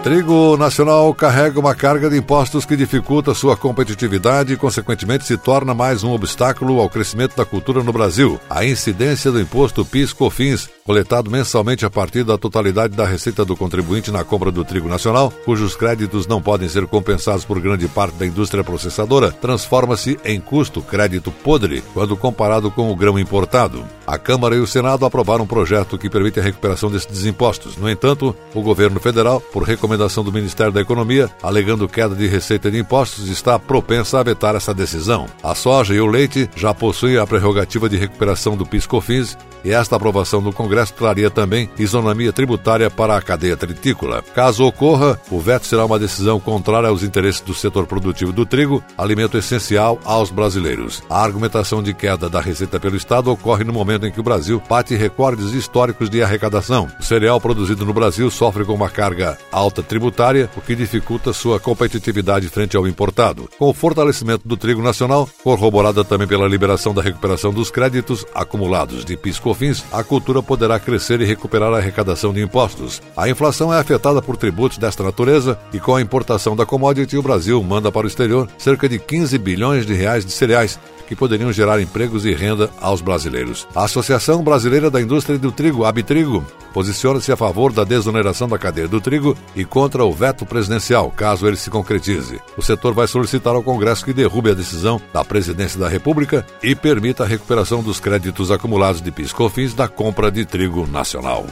Trigo 0.03 0.57
nacional 0.57 1.13
carrega 1.13 1.59
uma 1.59 1.75
carga 1.75 2.09
de 2.09 2.17
impostos 2.17 2.65
que 2.65 2.75
dificulta 2.75 3.35
sua 3.35 3.55
competitividade 3.55 4.51
e, 4.51 4.57
consequentemente, 4.57 5.27
se 5.27 5.37
torna 5.37 5.75
mais 5.75 6.03
um 6.03 6.11
obstáculo 6.11 6.81
ao 6.81 6.89
crescimento 6.89 7.37
da 7.37 7.45
cultura 7.45 7.83
no 7.83 7.93
Brasil. 7.93 8.39
A 8.49 8.65
incidência 8.65 9.31
do 9.31 9.39
imposto 9.39 9.85
PIS/COFINS 9.85 10.69
coletado 10.83 11.29
mensalmente 11.29 11.85
a 11.85 11.89
partir 11.89 12.23
da 12.23 12.37
totalidade 12.37 12.95
da 12.95 13.05
receita 13.05 13.45
do 13.45 13.55
contribuinte 13.55 14.11
na 14.11 14.23
compra 14.23 14.51
do 14.51 14.65
trigo 14.65 14.89
nacional, 14.89 15.31
cujos 15.45 15.75
créditos 15.75 16.27
não 16.27 16.41
podem 16.41 16.67
ser 16.67 16.87
compensados 16.87 17.45
por 17.45 17.61
grande 17.61 17.87
parte 17.87 18.15
da 18.15 18.25
indústria 18.25 18.63
processadora, 18.63 19.31
transforma-se 19.31 20.19
em 20.25 20.39
custo 20.39 20.81
crédito 20.81 21.31
podre 21.31 21.83
quando 21.93 22.17
comparado 22.17 22.71
com 22.71 22.91
o 22.91 22.95
grão 22.95 23.19
importado. 23.19 23.85
A 24.05 24.17
Câmara 24.17 24.55
e 24.55 24.59
o 24.59 24.67
Senado 24.67 25.05
aprovaram 25.05 25.43
um 25.43 25.47
projeto 25.47 25.97
que 25.97 26.09
permite 26.09 26.39
a 26.39 26.43
recuperação 26.43 26.89
desses 26.89 27.25
impostos. 27.25 27.77
No 27.77 27.89
entanto, 27.89 28.35
o 28.53 28.61
governo 28.61 28.99
federal, 28.99 29.39
por 29.39 29.63
recomendação 29.63 29.90
do 29.97 30.31
Ministério 30.31 30.71
da 30.71 30.81
Economia, 30.81 31.29
alegando 31.41 31.87
queda 31.87 32.15
de 32.15 32.27
receita 32.27 32.71
de 32.71 32.79
impostos, 32.79 33.27
está 33.27 33.57
propensa 33.59 34.19
a 34.19 34.23
vetar 34.23 34.55
essa 34.55 34.73
decisão. 34.73 35.27
A 35.43 35.53
soja 35.53 35.93
e 35.93 35.99
o 35.99 36.05
leite 36.05 36.49
já 36.55 36.73
possuem 36.73 37.17
a 37.17 37.27
prerrogativa 37.27 37.87
de 37.87 37.97
recuperação 37.97 38.55
do 38.55 38.65
PIS/COFINS 38.65 39.37
e 39.63 39.71
esta 39.71 39.95
aprovação 39.95 40.41
do 40.41 40.51
Congresso 40.51 40.93
traria 40.93 41.29
também 41.29 41.69
isonomia 41.77 42.33
tributária 42.33 42.89
para 42.89 43.15
a 43.15 43.21
cadeia 43.21 43.55
tritícola. 43.55 44.23
Caso 44.33 44.65
ocorra, 44.65 45.19
o 45.29 45.39
veto 45.39 45.67
será 45.67 45.85
uma 45.85 45.99
decisão 45.99 46.39
contrária 46.39 46.89
aos 46.89 47.03
interesses 47.03 47.41
do 47.41 47.53
setor 47.53 47.85
produtivo 47.85 48.31
do 48.31 48.45
trigo, 48.45 48.83
alimento 48.97 49.37
essencial 49.37 49.99
aos 50.03 50.31
brasileiros. 50.31 51.03
A 51.09 51.21
argumentação 51.21 51.83
de 51.83 51.93
queda 51.93 52.29
da 52.29 52.41
receita 52.41 52.79
pelo 52.79 52.95
Estado 52.95 53.31
ocorre 53.31 53.63
no 53.63 53.73
momento 53.73 54.05
em 54.05 54.11
que 54.11 54.19
o 54.19 54.23
Brasil 54.23 54.61
bate 54.67 54.95
recordes 54.95 55.53
históricos 55.53 56.09
de 56.09 56.23
arrecadação. 56.23 56.89
O 56.99 57.03
cereal 57.03 57.39
produzido 57.39 57.85
no 57.85 57.93
Brasil 57.93 58.29
sofre 58.31 58.65
com 58.65 58.73
uma 58.73 58.89
carga 58.89 59.37
alta 59.51 59.80
tributária, 59.83 60.49
o 60.55 60.61
que 60.61 60.75
dificulta 60.75 61.33
sua 61.33 61.59
competitividade 61.59 62.47
frente 62.49 62.75
ao 62.75 62.87
importado. 62.87 63.49
Com 63.57 63.69
o 63.69 63.73
fortalecimento 63.73 64.47
do 64.47 64.57
trigo 64.57 64.81
nacional, 64.81 65.29
corroborada 65.43 66.03
também 66.03 66.27
pela 66.27 66.47
liberação 66.47 66.93
da 66.93 67.01
recuperação 67.01 67.53
dos 67.53 67.69
créditos 67.69 68.25
acumulados 68.33 69.03
de 69.05 69.17
pisco 69.17 69.41
COFINS, 69.43 69.83
a 69.91 70.03
cultura 70.03 70.41
poderá 70.41 70.79
crescer 70.79 71.19
e 71.21 71.25
recuperar 71.25 71.73
a 71.73 71.77
arrecadação 71.77 72.33
de 72.33 72.41
impostos. 72.41 73.01
A 73.17 73.29
inflação 73.29 73.73
é 73.73 73.79
afetada 73.79 74.21
por 74.21 74.37
tributos 74.37 74.77
desta 74.77 75.03
natureza 75.03 75.59
e 75.73 75.79
com 75.79 75.95
a 75.95 76.01
importação 76.01 76.55
da 76.55 76.65
commodity, 76.65 77.17
o 77.17 77.23
Brasil 77.23 77.61
manda 77.63 77.91
para 77.91 78.05
o 78.05 78.07
exterior 78.07 78.47
cerca 78.57 78.87
de 78.87 78.99
15 78.99 79.37
bilhões 79.37 79.85
de 79.85 79.93
reais 79.93 80.25
de 80.25 80.31
cereais, 80.31 80.79
que 81.07 81.15
poderiam 81.15 81.51
gerar 81.51 81.81
empregos 81.81 82.25
e 82.25 82.33
renda 82.33 82.69
aos 82.79 83.01
brasileiros. 83.01 83.67
A 83.75 83.83
Associação 83.83 84.41
Brasileira 84.43 84.89
da 84.89 85.01
Indústria 85.01 85.37
do 85.37 85.51
Trigo, 85.51 85.83
Abitrigo, 85.83 86.45
posiciona-se 86.73 87.31
a 87.31 87.37
favor 87.37 87.71
da 87.71 87.83
desoneração 87.83 88.47
da 88.47 88.57
cadeia 88.57 88.87
do 88.87 89.01
trigo 89.01 89.35
e 89.55 89.63
contra 89.63 90.03
o 90.03 90.11
veto 90.11 90.45
presidencial, 90.45 91.11
caso 91.11 91.47
ele 91.47 91.57
se 91.57 91.69
concretize. 91.69 92.39
O 92.57 92.61
setor 92.61 92.93
vai 92.93 93.07
solicitar 93.07 93.55
ao 93.55 93.63
Congresso 93.63 94.05
que 94.05 94.13
derrube 94.13 94.51
a 94.51 94.55
decisão 94.55 95.01
da 95.13 95.23
Presidência 95.23 95.79
da 95.79 95.87
República 95.87 96.45
e 96.61 96.75
permita 96.75 97.23
a 97.23 97.27
recuperação 97.27 97.83
dos 97.83 97.99
créditos 97.99 98.51
acumulados 98.51 99.01
de 99.01 99.11
PIS/COFINS 99.11 99.73
da 99.73 99.87
compra 99.87 100.31
de 100.31 100.45
trigo 100.45 100.87
nacional. 100.87 101.45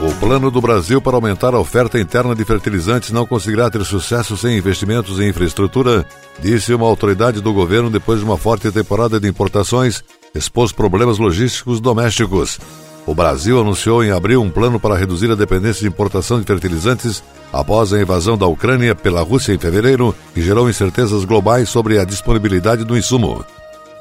O 0.00 0.14
plano 0.20 0.48
do 0.48 0.60
Brasil 0.60 1.02
para 1.02 1.16
aumentar 1.16 1.54
a 1.54 1.58
oferta 1.58 1.98
interna 1.98 2.32
de 2.32 2.44
fertilizantes 2.44 3.10
não 3.10 3.26
conseguirá 3.26 3.68
ter 3.68 3.84
sucesso 3.84 4.36
sem 4.36 4.56
investimentos 4.56 5.18
em 5.18 5.28
infraestrutura, 5.28 6.06
disse 6.38 6.72
uma 6.72 6.86
autoridade 6.86 7.40
do 7.40 7.52
governo 7.52 7.90
depois 7.90 8.20
de 8.20 8.24
uma 8.24 8.38
forte 8.38 8.70
temporada 8.70 9.18
de 9.18 9.26
importações 9.26 10.04
expôs 10.34 10.72
problemas 10.72 11.18
logísticos 11.18 11.80
domésticos. 11.80 12.58
O 13.06 13.14
Brasil 13.14 13.58
anunciou 13.58 14.04
em 14.04 14.10
abril 14.10 14.42
um 14.42 14.50
plano 14.50 14.78
para 14.78 14.96
reduzir 14.96 15.30
a 15.30 15.34
dependência 15.34 15.80
de 15.80 15.88
importação 15.88 16.38
de 16.38 16.46
fertilizantes 16.46 17.22
após 17.52 17.92
a 17.92 18.00
invasão 18.00 18.36
da 18.36 18.46
Ucrânia 18.46 18.94
pela 18.94 19.22
Rússia 19.22 19.54
em 19.54 19.58
fevereiro, 19.58 20.14
que 20.34 20.42
gerou 20.42 20.68
incertezas 20.68 21.24
globais 21.24 21.70
sobre 21.70 21.98
a 21.98 22.04
disponibilidade 22.04 22.84
do 22.84 22.96
insumo. 22.96 23.44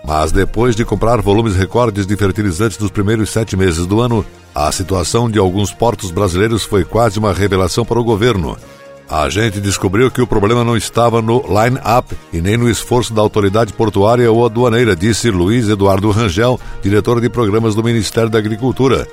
Mas 0.03 0.31
depois 0.31 0.75
de 0.75 0.85
comprar 0.85 1.21
volumes 1.21 1.55
recordes 1.55 2.05
de 2.05 2.15
fertilizantes 2.15 2.77
nos 2.79 2.91
primeiros 2.91 3.29
sete 3.29 3.55
meses 3.55 3.85
do 3.85 4.01
ano, 4.01 4.25
a 4.53 4.71
situação 4.71 5.29
de 5.29 5.39
alguns 5.39 5.71
portos 5.71 6.11
brasileiros 6.11 6.63
foi 6.63 6.83
quase 6.83 7.17
uma 7.17 7.33
revelação 7.33 7.85
para 7.85 7.99
o 7.99 8.03
governo. 8.03 8.57
A 9.09 9.29
gente 9.29 9.61
descobriu 9.61 10.11
que 10.11 10.21
o 10.21 10.27
problema 10.27 10.65
não 10.65 10.75
estava 10.75 11.21
no 11.21 11.41
line-up 11.47 12.13
e 12.33 12.41
nem 12.41 12.57
no 12.57 12.69
esforço 12.69 13.13
da 13.13 13.21
autoridade 13.21 13.71
portuária 13.71 14.29
ou 14.29 14.45
aduaneira, 14.45 14.97
disse 14.97 15.31
Luiz 15.31 15.69
Eduardo 15.69 16.11
Rangel, 16.11 16.59
diretor 16.81 17.21
de 17.21 17.29
programas 17.29 17.73
do 17.73 17.81
Ministério 17.81 18.29
da 18.29 18.37
Agricultura. 18.37 19.07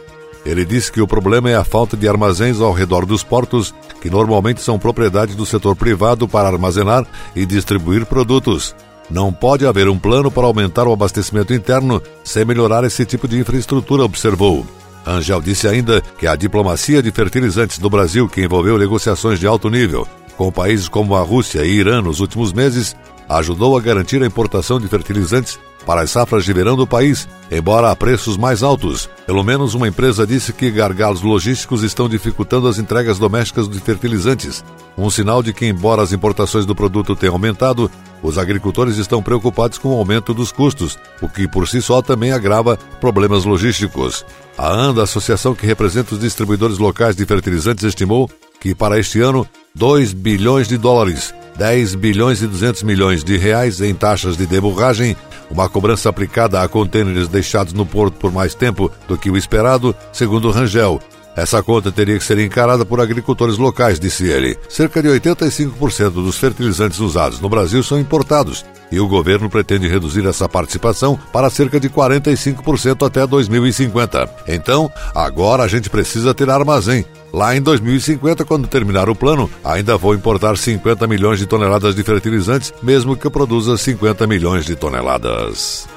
Ele 0.44 0.64
disse 0.64 0.90
que 0.90 1.00
o 1.00 1.06
problema 1.06 1.48
é 1.48 1.54
a 1.54 1.62
falta 1.62 1.96
de 1.96 2.08
armazéns 2.08 2.60
ao 2.60 2.72
redor 2.72 3.06
dos 3.06 3.22
portos, 3.22 3.72
que 4.00 4.10
normalmente 4.10 4.60
são 4.60 4.80
propriedade 4.80 5.36
do 5.36 5.46
setor 5.46 5.76
privado 5.76 6.26
para 6.26 6.48
armazenar 6.48 7.06
e 7.34 7.46
distribuir 7.46 8.04
produtos. 8.04 8.74
Não 9.08 9.32
pode 9.32 9.64
haver 9.64 9.88
um 9.88 9.98
plano 9.98 10.28
para 10.28 10.44
aumentar 10.44 10.88
o 10.88 10.92
abastecimento 10.92 11.54
interno 11.54 12.02
sem 12.24 12.44
melhorar 12.44 12.82
esse 12.82 13.06
tipo 13.06 13.28
de 13.28 13.38
infraestrutura, 13.38 14.04
observou. 14.04 14.66
Angel 15.06 15.40
disse 15.40 15.68
ainda 15.68 16.00
que 16.18 16.26
a 16.26 16.36
diplomacia 16.36 17.02
de 17.02 17.10
fertilizantes 17.10 17.78
do 17.78 17.90
Brasil, 17.90 18.28
que 18.28 18.42
envolveu 18.42 18.78
negociações 18.78 19.38
de 19.38 19.46
alto 19.46 19.68
nível 19.68 20.06
com 20.36 20.50
países 20.50 20.88
como 20.88 21.14
a 21.14 21.22
Rússia 21.22 21.64
e 21.64 21.70
Irã 21.70 22.02
nos 22.02 22.20
últimos 22.20 22.52
meses, 22.52 22.96
ajudou 23.28 23.76
a 23.76 23.80
garantir 23.80 24.22
a 24.22 24.26
importação 24.26 24.78
de 24.78 24.88
fertilizantes 24.88 25.58
para 25.86 26.00
as 26.00 26.10
safras 26.10 26.44
de 26.44 26.52
verão 26.52 26.76
do 26.76 26.86
país, 26.86 27.28
embora 27.50 27.90
a 27.90 27.96
preços 27.96 28.36
mais 28.36 28.62
altos. 28.62 29.08
Pelo 29.26 29.44
menos 29.44 29.74
uma 29.74 29.88
empresa 29.88 30.26
disse 30.26 30.52
que 30.52 30.70
gargalos 30.70 31.22
logísticos 31.22 31.82
estão 31.82 32.08
dificultando 32.08 32.68
as 32.68 32.78
entregas 32.78 33.18
domésticas 33.18 33.68
de 33.68 33.78
fertilizantes, 33.80 34.64
um 34.96 35.10
sinal 35.10 35.42
de 35.42 35.52
que, 35.52 35.66
embora 35.66 36.02
as 36.02 36.12
importações 36.12 36.64
do 36.64 36.74
produto 36.74 37.14
tenham 37.14 37.34
aumentado, 37.34 37.90
os 38.24 38.38
agricultores 38.38 38.96
estão 38.96 39.22
preocupados 39.22 39.76
com 39.76 39.90
o 39.90 39.98
aumento 39.98 40.32
dos 40.32 40.50
custos, 40.50 40.98
o 41.20 41.28
que 41.28 41.46
por 41.46 41.68
si 41.68 41.82
só 41.82 42.00
também 42.00 42.32
agrava 42.32 42.78
problemas 42.98 43.44
logísticos. 43.44 44.24
A 44.56 44.66
ANDA, 44.66 45.02
associação 45.02 45.54
que 45.54 45.66
representa 45.66 46.14
os 46.14 46.20
distribuidores 46.20 46.78
locais 46.78 47.14
de 47.14 47.26
fertilizantes, 47.26 47.84
estimou 47.84 48.30
que 48.58 48.74
para 48.74 48.98
este 48.98 49.20
ano 49.20 49.46
2 49.74 50.14
bilhões 50.14 50.66
de 50.66 50.78
dólares 50.78 51.34
10 51.56 51.94
bilhões 51.94 52.42
e 52.42 52.46
200 52.46 52.82
milhões 52.82 53.22
de 53.22 53.36
reais 53.36 53.80
em 53.80 53.94
taxas 53.94 54.36
de 54.36 54.46
deburragem, 54.46 55.16
uma 55.50 55.68
cobrança 55.68 56.08
aplicada 56.08 56.60
a 56.60 56.68
contêineres 56.68 57.28
deixados 57.28 57.72
no 57.72 57.86
porto 57.86 58.14
por 58.14 58.32
mais 58.32 58.54
tempo 58.54 58.90
do 59.06 59.16
que 59.16 59.30
o 59.30 59.36
esperado, 59.36 59.94
segundo 60.12 60.50
Rangel, 60.50 61.00
essa 61.36 61.62
conta 61.62 61.90
teria 61.90 62.18
que 62.18 62.24
ser 62.24 62.38
encarada 62.38 62.84
por 62.84 63.00
agricultores 63.00 63.58
locais, 63.58 63.98
disse 63.98 64.24
ele. 64.26 64.56
Cerca 64.68 65.02
de 65.02 65.08
85% 65.08 66.10
dos 66.10 66.36
fertilizantes 66.36 67.00
usados 67.00 67.40
no 67.40 67.48
Brasil 67.48 67.82
são 67.82 67.98
importados 67.98 68.64
e 68.90 69.00
o 69.00 69.08
governo 69.08 69.50
pretende 69.50 69.88
reduzir 69.88 70.24
essa 70.26 70.48
participação 70.48 71.18
para 71.32 71.50
cerca 71.50 71.80
de 71.80 71.90
45% 71.90 73.04
até 73.06 73.26
2050. 73.26 74.28
Então, 74.46 74.90
agora 75.14 75.64
a 75.64 75.68
gente 75.68 75.90
precisa 75.90 76.32
ter 76.32 76.48
armazém. 76.48 77.04
Lá 77.32 77.56
em 77.56 77.60
2050, 77.60 78.44
quando 78.44 78.68
terminar 78.68 79.08
o 79.08 79.14
plano, 79.14 79.50
ainda 79.64 79.96
vou 79.96 80.14
importar 80.14 80.56
50 80.56 81.08
milhões 81.08 81.40
de 81.40 81.46
toneladas 81.46 81.96
de 81.96 82.04
fertilizantes, 82.04 82.72
mesmo 82.80 83.16
que 83.16 83.26
eu 83.26 83.30
produza 83.30 83.76
50 83.76 84.24
milhões 84.28 84.64
de 84.64 84.76
toneladas. 84.76 85.88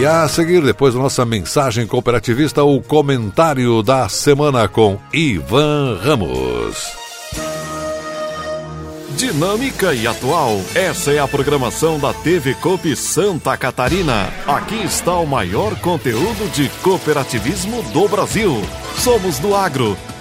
E 0.00 0.06
a 0.06 0.26
seguir, 0.26 0.62
depois 0.62 0.94
da 0.94 1.00
nossa 1.00 1.26
mensagem 1.26 1.86
cooperativista, 1.86 2.64
o 2.64 2.80
comentário 2.80 3.82
da 3.82 4.08
semana 4.08 4.66
com 4.66 4.98
Ivan 5.12 6.00
Ramos. 6.02 6.90
Dinâmica 9.14 9.92
e 9.92 10.06
atual. 10.06 10.58
Essa 10.74 11.12
é 11.12 11.18
a 11.18 11.28
programação 11.28 11.98
da 11.98 12.14
TV 12.14 12.54
Coop 12.54 12.96
Santa 12.96 13.54
Catarina. 13.58 14.32
Aqui 14.46 14.82
está 14.82 15.18
o 15.18 15.26
maior 15.26 15.78
conteúdo 15.80 16.50
de 16.54 16.70
cooperativismo 16.82 17.82
do 17.92 18.08
Brasil. 18.08 18.56
Somos 18.96 19.38
do 19.38 19.54
agro 19.54 19.98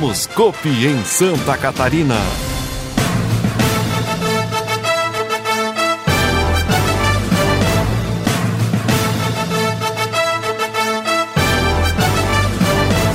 Somos 0.00 0.26
Copi 0.28 0.86
em 0.86 1.04
Santa 1.04 1.58
Catarina. 1.58 2.14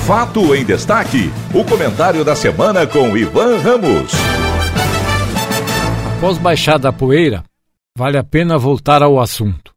Fato 0.05 0.53
em 0.53 0.63
destaque. 0.63 1.31
O 1.55 1.65
comentário 1.65 2.23
da 2.23 2.35
semana 2.35 2.85
com 2.85 3.17
Ivan 3.17 3.57
Ramos. 3.57 4.11
Após 6.17 6.37
baixar 6.37 6.77
da 6.77 6.93
poeira, 6.93 7.43
vale 7.97 8.19
a 8.19 8.23
pena 8.23 8.59
voltar 8.59 9.01
ao 9.01 9.19
assunto. 9.19 9.73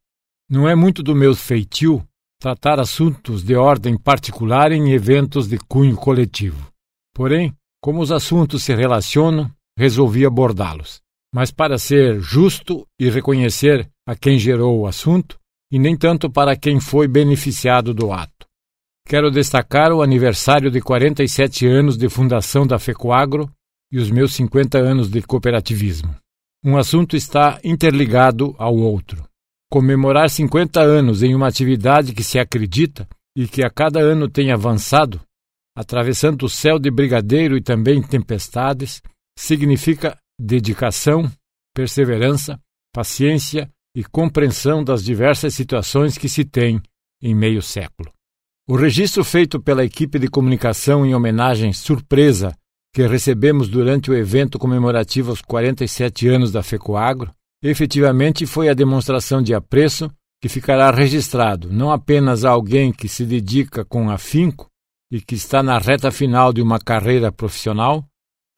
Não 0.47 0.69
é 0.69 0.75
muito 0.75 1.03
do 1.03 1.15
meu 1.15 1.35
feitio 1.35 2.05
tratar 2.39 2.79
assuntos 2.79 3.43
de 3.43 3.57
ordem 3.57 3.97
particular 3.97 4.73
em 4.73 4.93
eventos 4.93 5.49
de 5.49 5.57
cunho 5.57 5.97
coletivo. 5.97 6.69
Porém, 7.19 7.53
como 7.83 8.01
os 8.01 8.13
assuntos 8.13 8.63
se 8.63 8.73
relacionam, 8.73 9.51
resolvi 9.77 10.25
abordá-los. 10.25 11.01
Mas 11.35 11.51
para 11.51 11.77
ser 11.77 12.21
justo 12.21 12.87
e 12.97 13.11
reconhecer 13.11 13.91
a 14.07 14.15
quem 14.15 14.39
gerou 14.39 14.79
o 14.79 14.87
assunto, 14.87 15.37
e 15.69 15.81
nem 15.81 15.97
tanto 15.97 16.31
para 16.31 16.55
quem 16.55 16.79
foi 16.79 17.09
beneficiado 17.09 17.93
do 17.93 18.13
ato. 18.13 18.47
Quero 19.05 19.33
destacar 19.33 19.91
o 19.91 20.01
aniversário 20.01 20.71
de 20.71 20.81
47 20.81 21.67
anos 21.67 21.99
de 21.99 22.09
fundação 22.09 22.65
da 22.65 22.79
FECOAGRO 22.79 23.51
e 23.91 23.99
os 23.99 24.13
meus 24.13 24.33
50 24.35 24.79
anos 24.79 25.11
de 25.11 25.21
cooperativismo. 25.21 26.15
Um 26.65 26.77
assunto 26.77 27.17
está 27.17 27.59
interligado 27.65 28.55
ao 28.57 28.77
outro. 28.77 29.25
Comemorar 29.69 30.31
50 30.31 30.81
anos 30.81 31.25
em 31.25 31.35
uma 31.35 31.49
atividade 31.49 32.15
que 32.15 32.23
se 32.23 32.39
acredita 32.39 33.09
e 33.37 33.49
que 33.49 33.65
a 33.65 33.71
cada 33.71 33.99
ano 33.99 34.29
tem 34.29 34.53
avançado 34.53 35.21
atravessando 35.79 36.43
o 36.43 36.49
céu 36.49 36.77
de 36.77 36.91
brigadeiro 36.91 37.57
e 37.57 37.63
também 37.63 38.03
tempestades, 38.03 39.01
significa 39.39 40.19
dedicação, 40.37 41.31
perseverança, 41.73 42.59
paciência 42.93 43.71
e 43.95 44.03
compreensão 44.03 44.83
das 44.83 45.05
diversas 45.05 45.55
situações 45.55 46.19
que 46.19 46.29
se 46.29 46.45
tem 46.45 46.83
em 47.23 47.33
meio 47.33 47.63
século. 47.63 48.11
O 48.69 48.75
registro 48.75 49.23
feito 49.23 49.63
pela 49.63 49.85
equipe 49.85 50.19
de 50.19 50.27
comunicação 50.27 51.07
em 51.07 51.15
homenagem 51.15 51.73
surpresa 51.73 52.53
que 52.93 53.07
recebemos 53.07 53.69
durante 53.69 54.11
o 54.11 54.17
evento 54.17 54.59
comemorativo 54.59 55.31
aos 55.31 55.41
47 55.41 56.27
anos 56.27 56.51
da 56.51 56.61
FECOAGRO, 56.61 57.33
efetivamente 57.63 58.47
foi 58.47 58.69
a 58.69 58.75
demonstração 58.75 59.41
de 59.41 59.55
apreço 59.55 60.11
que 60.43 60.49
ficará 60.49 60.91
registrado 60.91 61.73
não 61.73 61.93
apenas 61.93 62.45
a 62.45 62.51
alguém 62.51 62.93
que 62.93 63.09
se 63.09 63.25
dedica 63.25 63.85
com 63.85 64.11
afinco 64.11 64.68
e 65.11 65.21
que 65.21 65.35
está 65.35 65.63
na 65.63 65.79
reta 65.79 66.11
final 66.11 66.53
de 66.53 66.61
uma 66.61 66.79
carreira 66.79 67.33
profissional, 67.33 68.05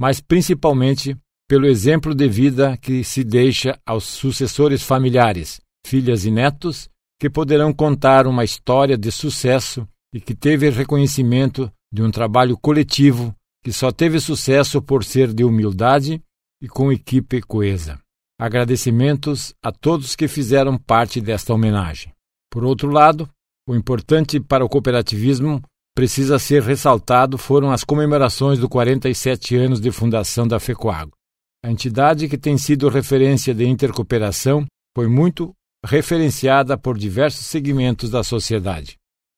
mas 0.01 0.21
principalmente 0.21 1.17
pelo 1.49 1.67
exemplo 1.67 2.15
de 2.15 2.29
vida 2.29 2.77
que 2.77 3.03
se 3.03 3.25
deixa 3.25 3.79
aos 3.85 4.05
sucessores 4.05 4.83
familiares, 4.83 5.61
filhas 5.87 6.25
e 6.25 6.31
netos, 6.31 6.89
que 7.21 7.29
poderão 7.29 7.73
contar 7.73 8.27
uma 8.27 8.45
história 8.45 8.97
de 8.97 9.11
sucesso 9.11 9.87
e 10.15 10.21
que 10.21 10.35
teve 10.35 10.71
reconhecimento 10.71 11.71
de 11.93 12.03
um 12.03 12.11
trabalho 12.11 12.57
coletivo 12.57 13.35
que 13.63 13.73
só 13.73 13.93
teve 13.93 14.19
sucesso 14.21 14.81
por 14.81 15.05
ser 15.05 15.33
de 15.33 15.45
humildade 15.45 16.23
e 16.63 16.69
com 16.69 16.91
equipe 16.91 17.43
coesa. 17.43 17.99
Agradecimentos 18.39 19.53
a 19.63 19.71
todos 19.71 20.17
que 20.17 20.27
fizeram 20.27 20.79
parte 20.79 21.21
desta 21.21 21.53
homenagem. 21.53 22.13
Por 22.51 22.65
outro 22.65 22.91
lado, 22.91 23.29
o 23.69 23.75
importante 23.75 24.41
para 24.41 24.65
o 24.65 24.69
cooperativismo 24.69 25.61
precisa 26.01 26.39
ser 26.39 26.63
ressaltado 26.63 27.37
foram 27.37 27.71
as 27.71 27.85
comemorações 27.85 28.59
do 28.59 28.71
47 28.71 29.55
anos 29.55 29.79
de 29.79 29.91
fundação 29.91 30.49
da 30.49 30.59
FECOAGO. 30.59 31.13
A 31.63 31.71
entidade 31.71 32.27
que 32.27 32.39
tem 32.39 32.57
sido 32.57 32.89
referência 32.89 33.53
de 33.53 33.67
intercooperação 33.67 34.65
foi 34.97 35.07
muito 35.07 35.53
referenciada 35.85 36.79
por 36.79 36.97
diversos 36.97 37.45
segmentos 37.45 38.09
da 38.09 38.25
sociedade. 38.25 38.97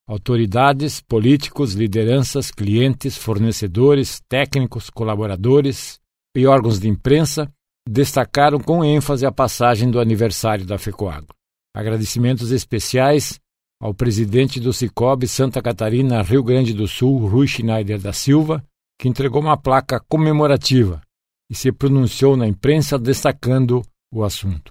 Autoridades, 0.08 1.00
políticos, 1.00 1.74
lideranças, 1.74 2.52
clientes, 2.52 3.16
fornecedores, 3.16 4.22
técnicos, 4.28 4.88
colaboradores 4.88 5.98
e 6.36 6.46
órgãos 6.46 6.78
de 6.78 6.88
imprensa 6.88 7.50
destacaram 7.88 8.60
com 8.60 8.84
ênfase 8.84 9.26
a 9.26 9.32
passagem 9.32 9.90
do 9.90 9.98
aniversário 9.98 10.64
da 10.64 10.78
FECOAGO. 10.78 11.34
Agradecimentos 11.74 12.52
especiais 12.52 13.40
ao 13.82 13.92
presidente 13.92 14.60
do 14.60 14.72
Cicobi 14.72 15.26
Santa 15.26 15.60
Catarina, 15.60 16.22
Rio 16.22 16.44
Grande 16.44 16.72
do 16.72 16.86
Sul, 16.86 17.26
Rui 17.26 17.48
Schneider 17.48 18.00
da 18.00 18.12
Silva, 18.12 18.64
que 18.96 19.08
entregou 19.08 19.42
uma 19.42 19.56
placa 19.56 19.98
comemorativa 20.08 21.02
e 21.50 21.54
se 21.56 21.72
pronunciou 21.72 22.36
na 22.36 22.46
imprensa 22.46 22.96
destacando 22.96 23.82
o 24.14 24.22
assunto. 24.22 24.70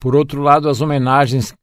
Por 0.00 0.16
outro 0.16 0.42
lado, 0.42 0.68
as 0.68 0.80
homenagens 0.80 1.54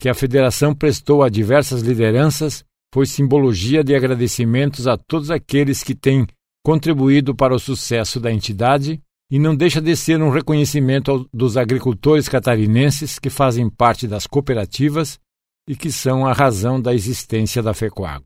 que 0.00 0.08
a 0.08 0.14
federação 0.14 0.74
prestou 0.74 1.22
a 1.22 1.28
diversas 1.28 1.82
lideranças 1.82 2.64
foi 2.92 3.06
simbologia 3.06 3.84
de 3.84 3.94
agradecimentos 3.94 4.88
a 4.88 4.96
todos 4.96 5.30
aqueles 5.30 5.84
que 5.84 5.94
têm 5.94 6.26
contribuído 6.64 7.32
para 7.32 7.54
o 7.54 7.60
sucesso 7.60 8.18
da 8.18 8.32
entidade 8.32 9.00
e 9.30 9.38
não 9.38 9.54
deixa 9.54 9.80
de 9.80 9.94
ser 9.94 10.20
um 10.20 10.30
reconhecimento 10.30 11.28
dos 11.32 11.56
agricultores 11.56 12.28
catarinenses 12.28 13.20
que 13.20 13.30
fazem 13.30 13.70
parte 13.70 14.08
das 14.08 14.26
cooperativas 14.26 15.16
e 15.68 15.76
que 15.76 15.90
são 15.90 16.26
a 16.26 16.32
razão 16.32 16.80
da 16.80 16.94
existência 16.94 17.62
da 17.62 17.74
FECOAGO. 17.74 18.24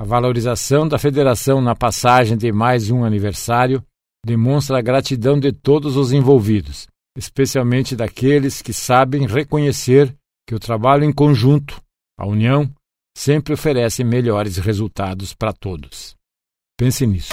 A 0.00 0.04
valorização 0.04 0.88
da 0.88 0.98
federação 0.98 1.60
na 1.60 1.74
passagem 1.74 2.36
de 2.36 2.50
mais 2.50 2.90
um 2.90 3.04
aniversário 3.04 3.82
demonstra 4.24 4.78
a 4.78 4.82
gratidão 4.82 5.38
de 5.38 5.52
todos 5.52 5.96
os 5.96 6.12
envolvidos, 6.12 6.88
especialmente 7.16 7.94
daqueles 7.94 8.60
que 8.60 8.72
sabem 8.72 9.26
reconhecer 9.26 10.14
que 10.48 10.54
o 10.54 10.58
trabalho 10.58 11.04
em 11.04 11.12
conjunto, 11.12 11.80
a 12.18 12.26
união, 12.26 12.68
sempre 13.16 13.54
oferece 13.54 14.02
melhores 14.02 14.56
resultados 14.56 15.32
para 15.32 15.52
todos. 15.52 16.14
Pense 16.76 17.06
nisso. 17.06 17.32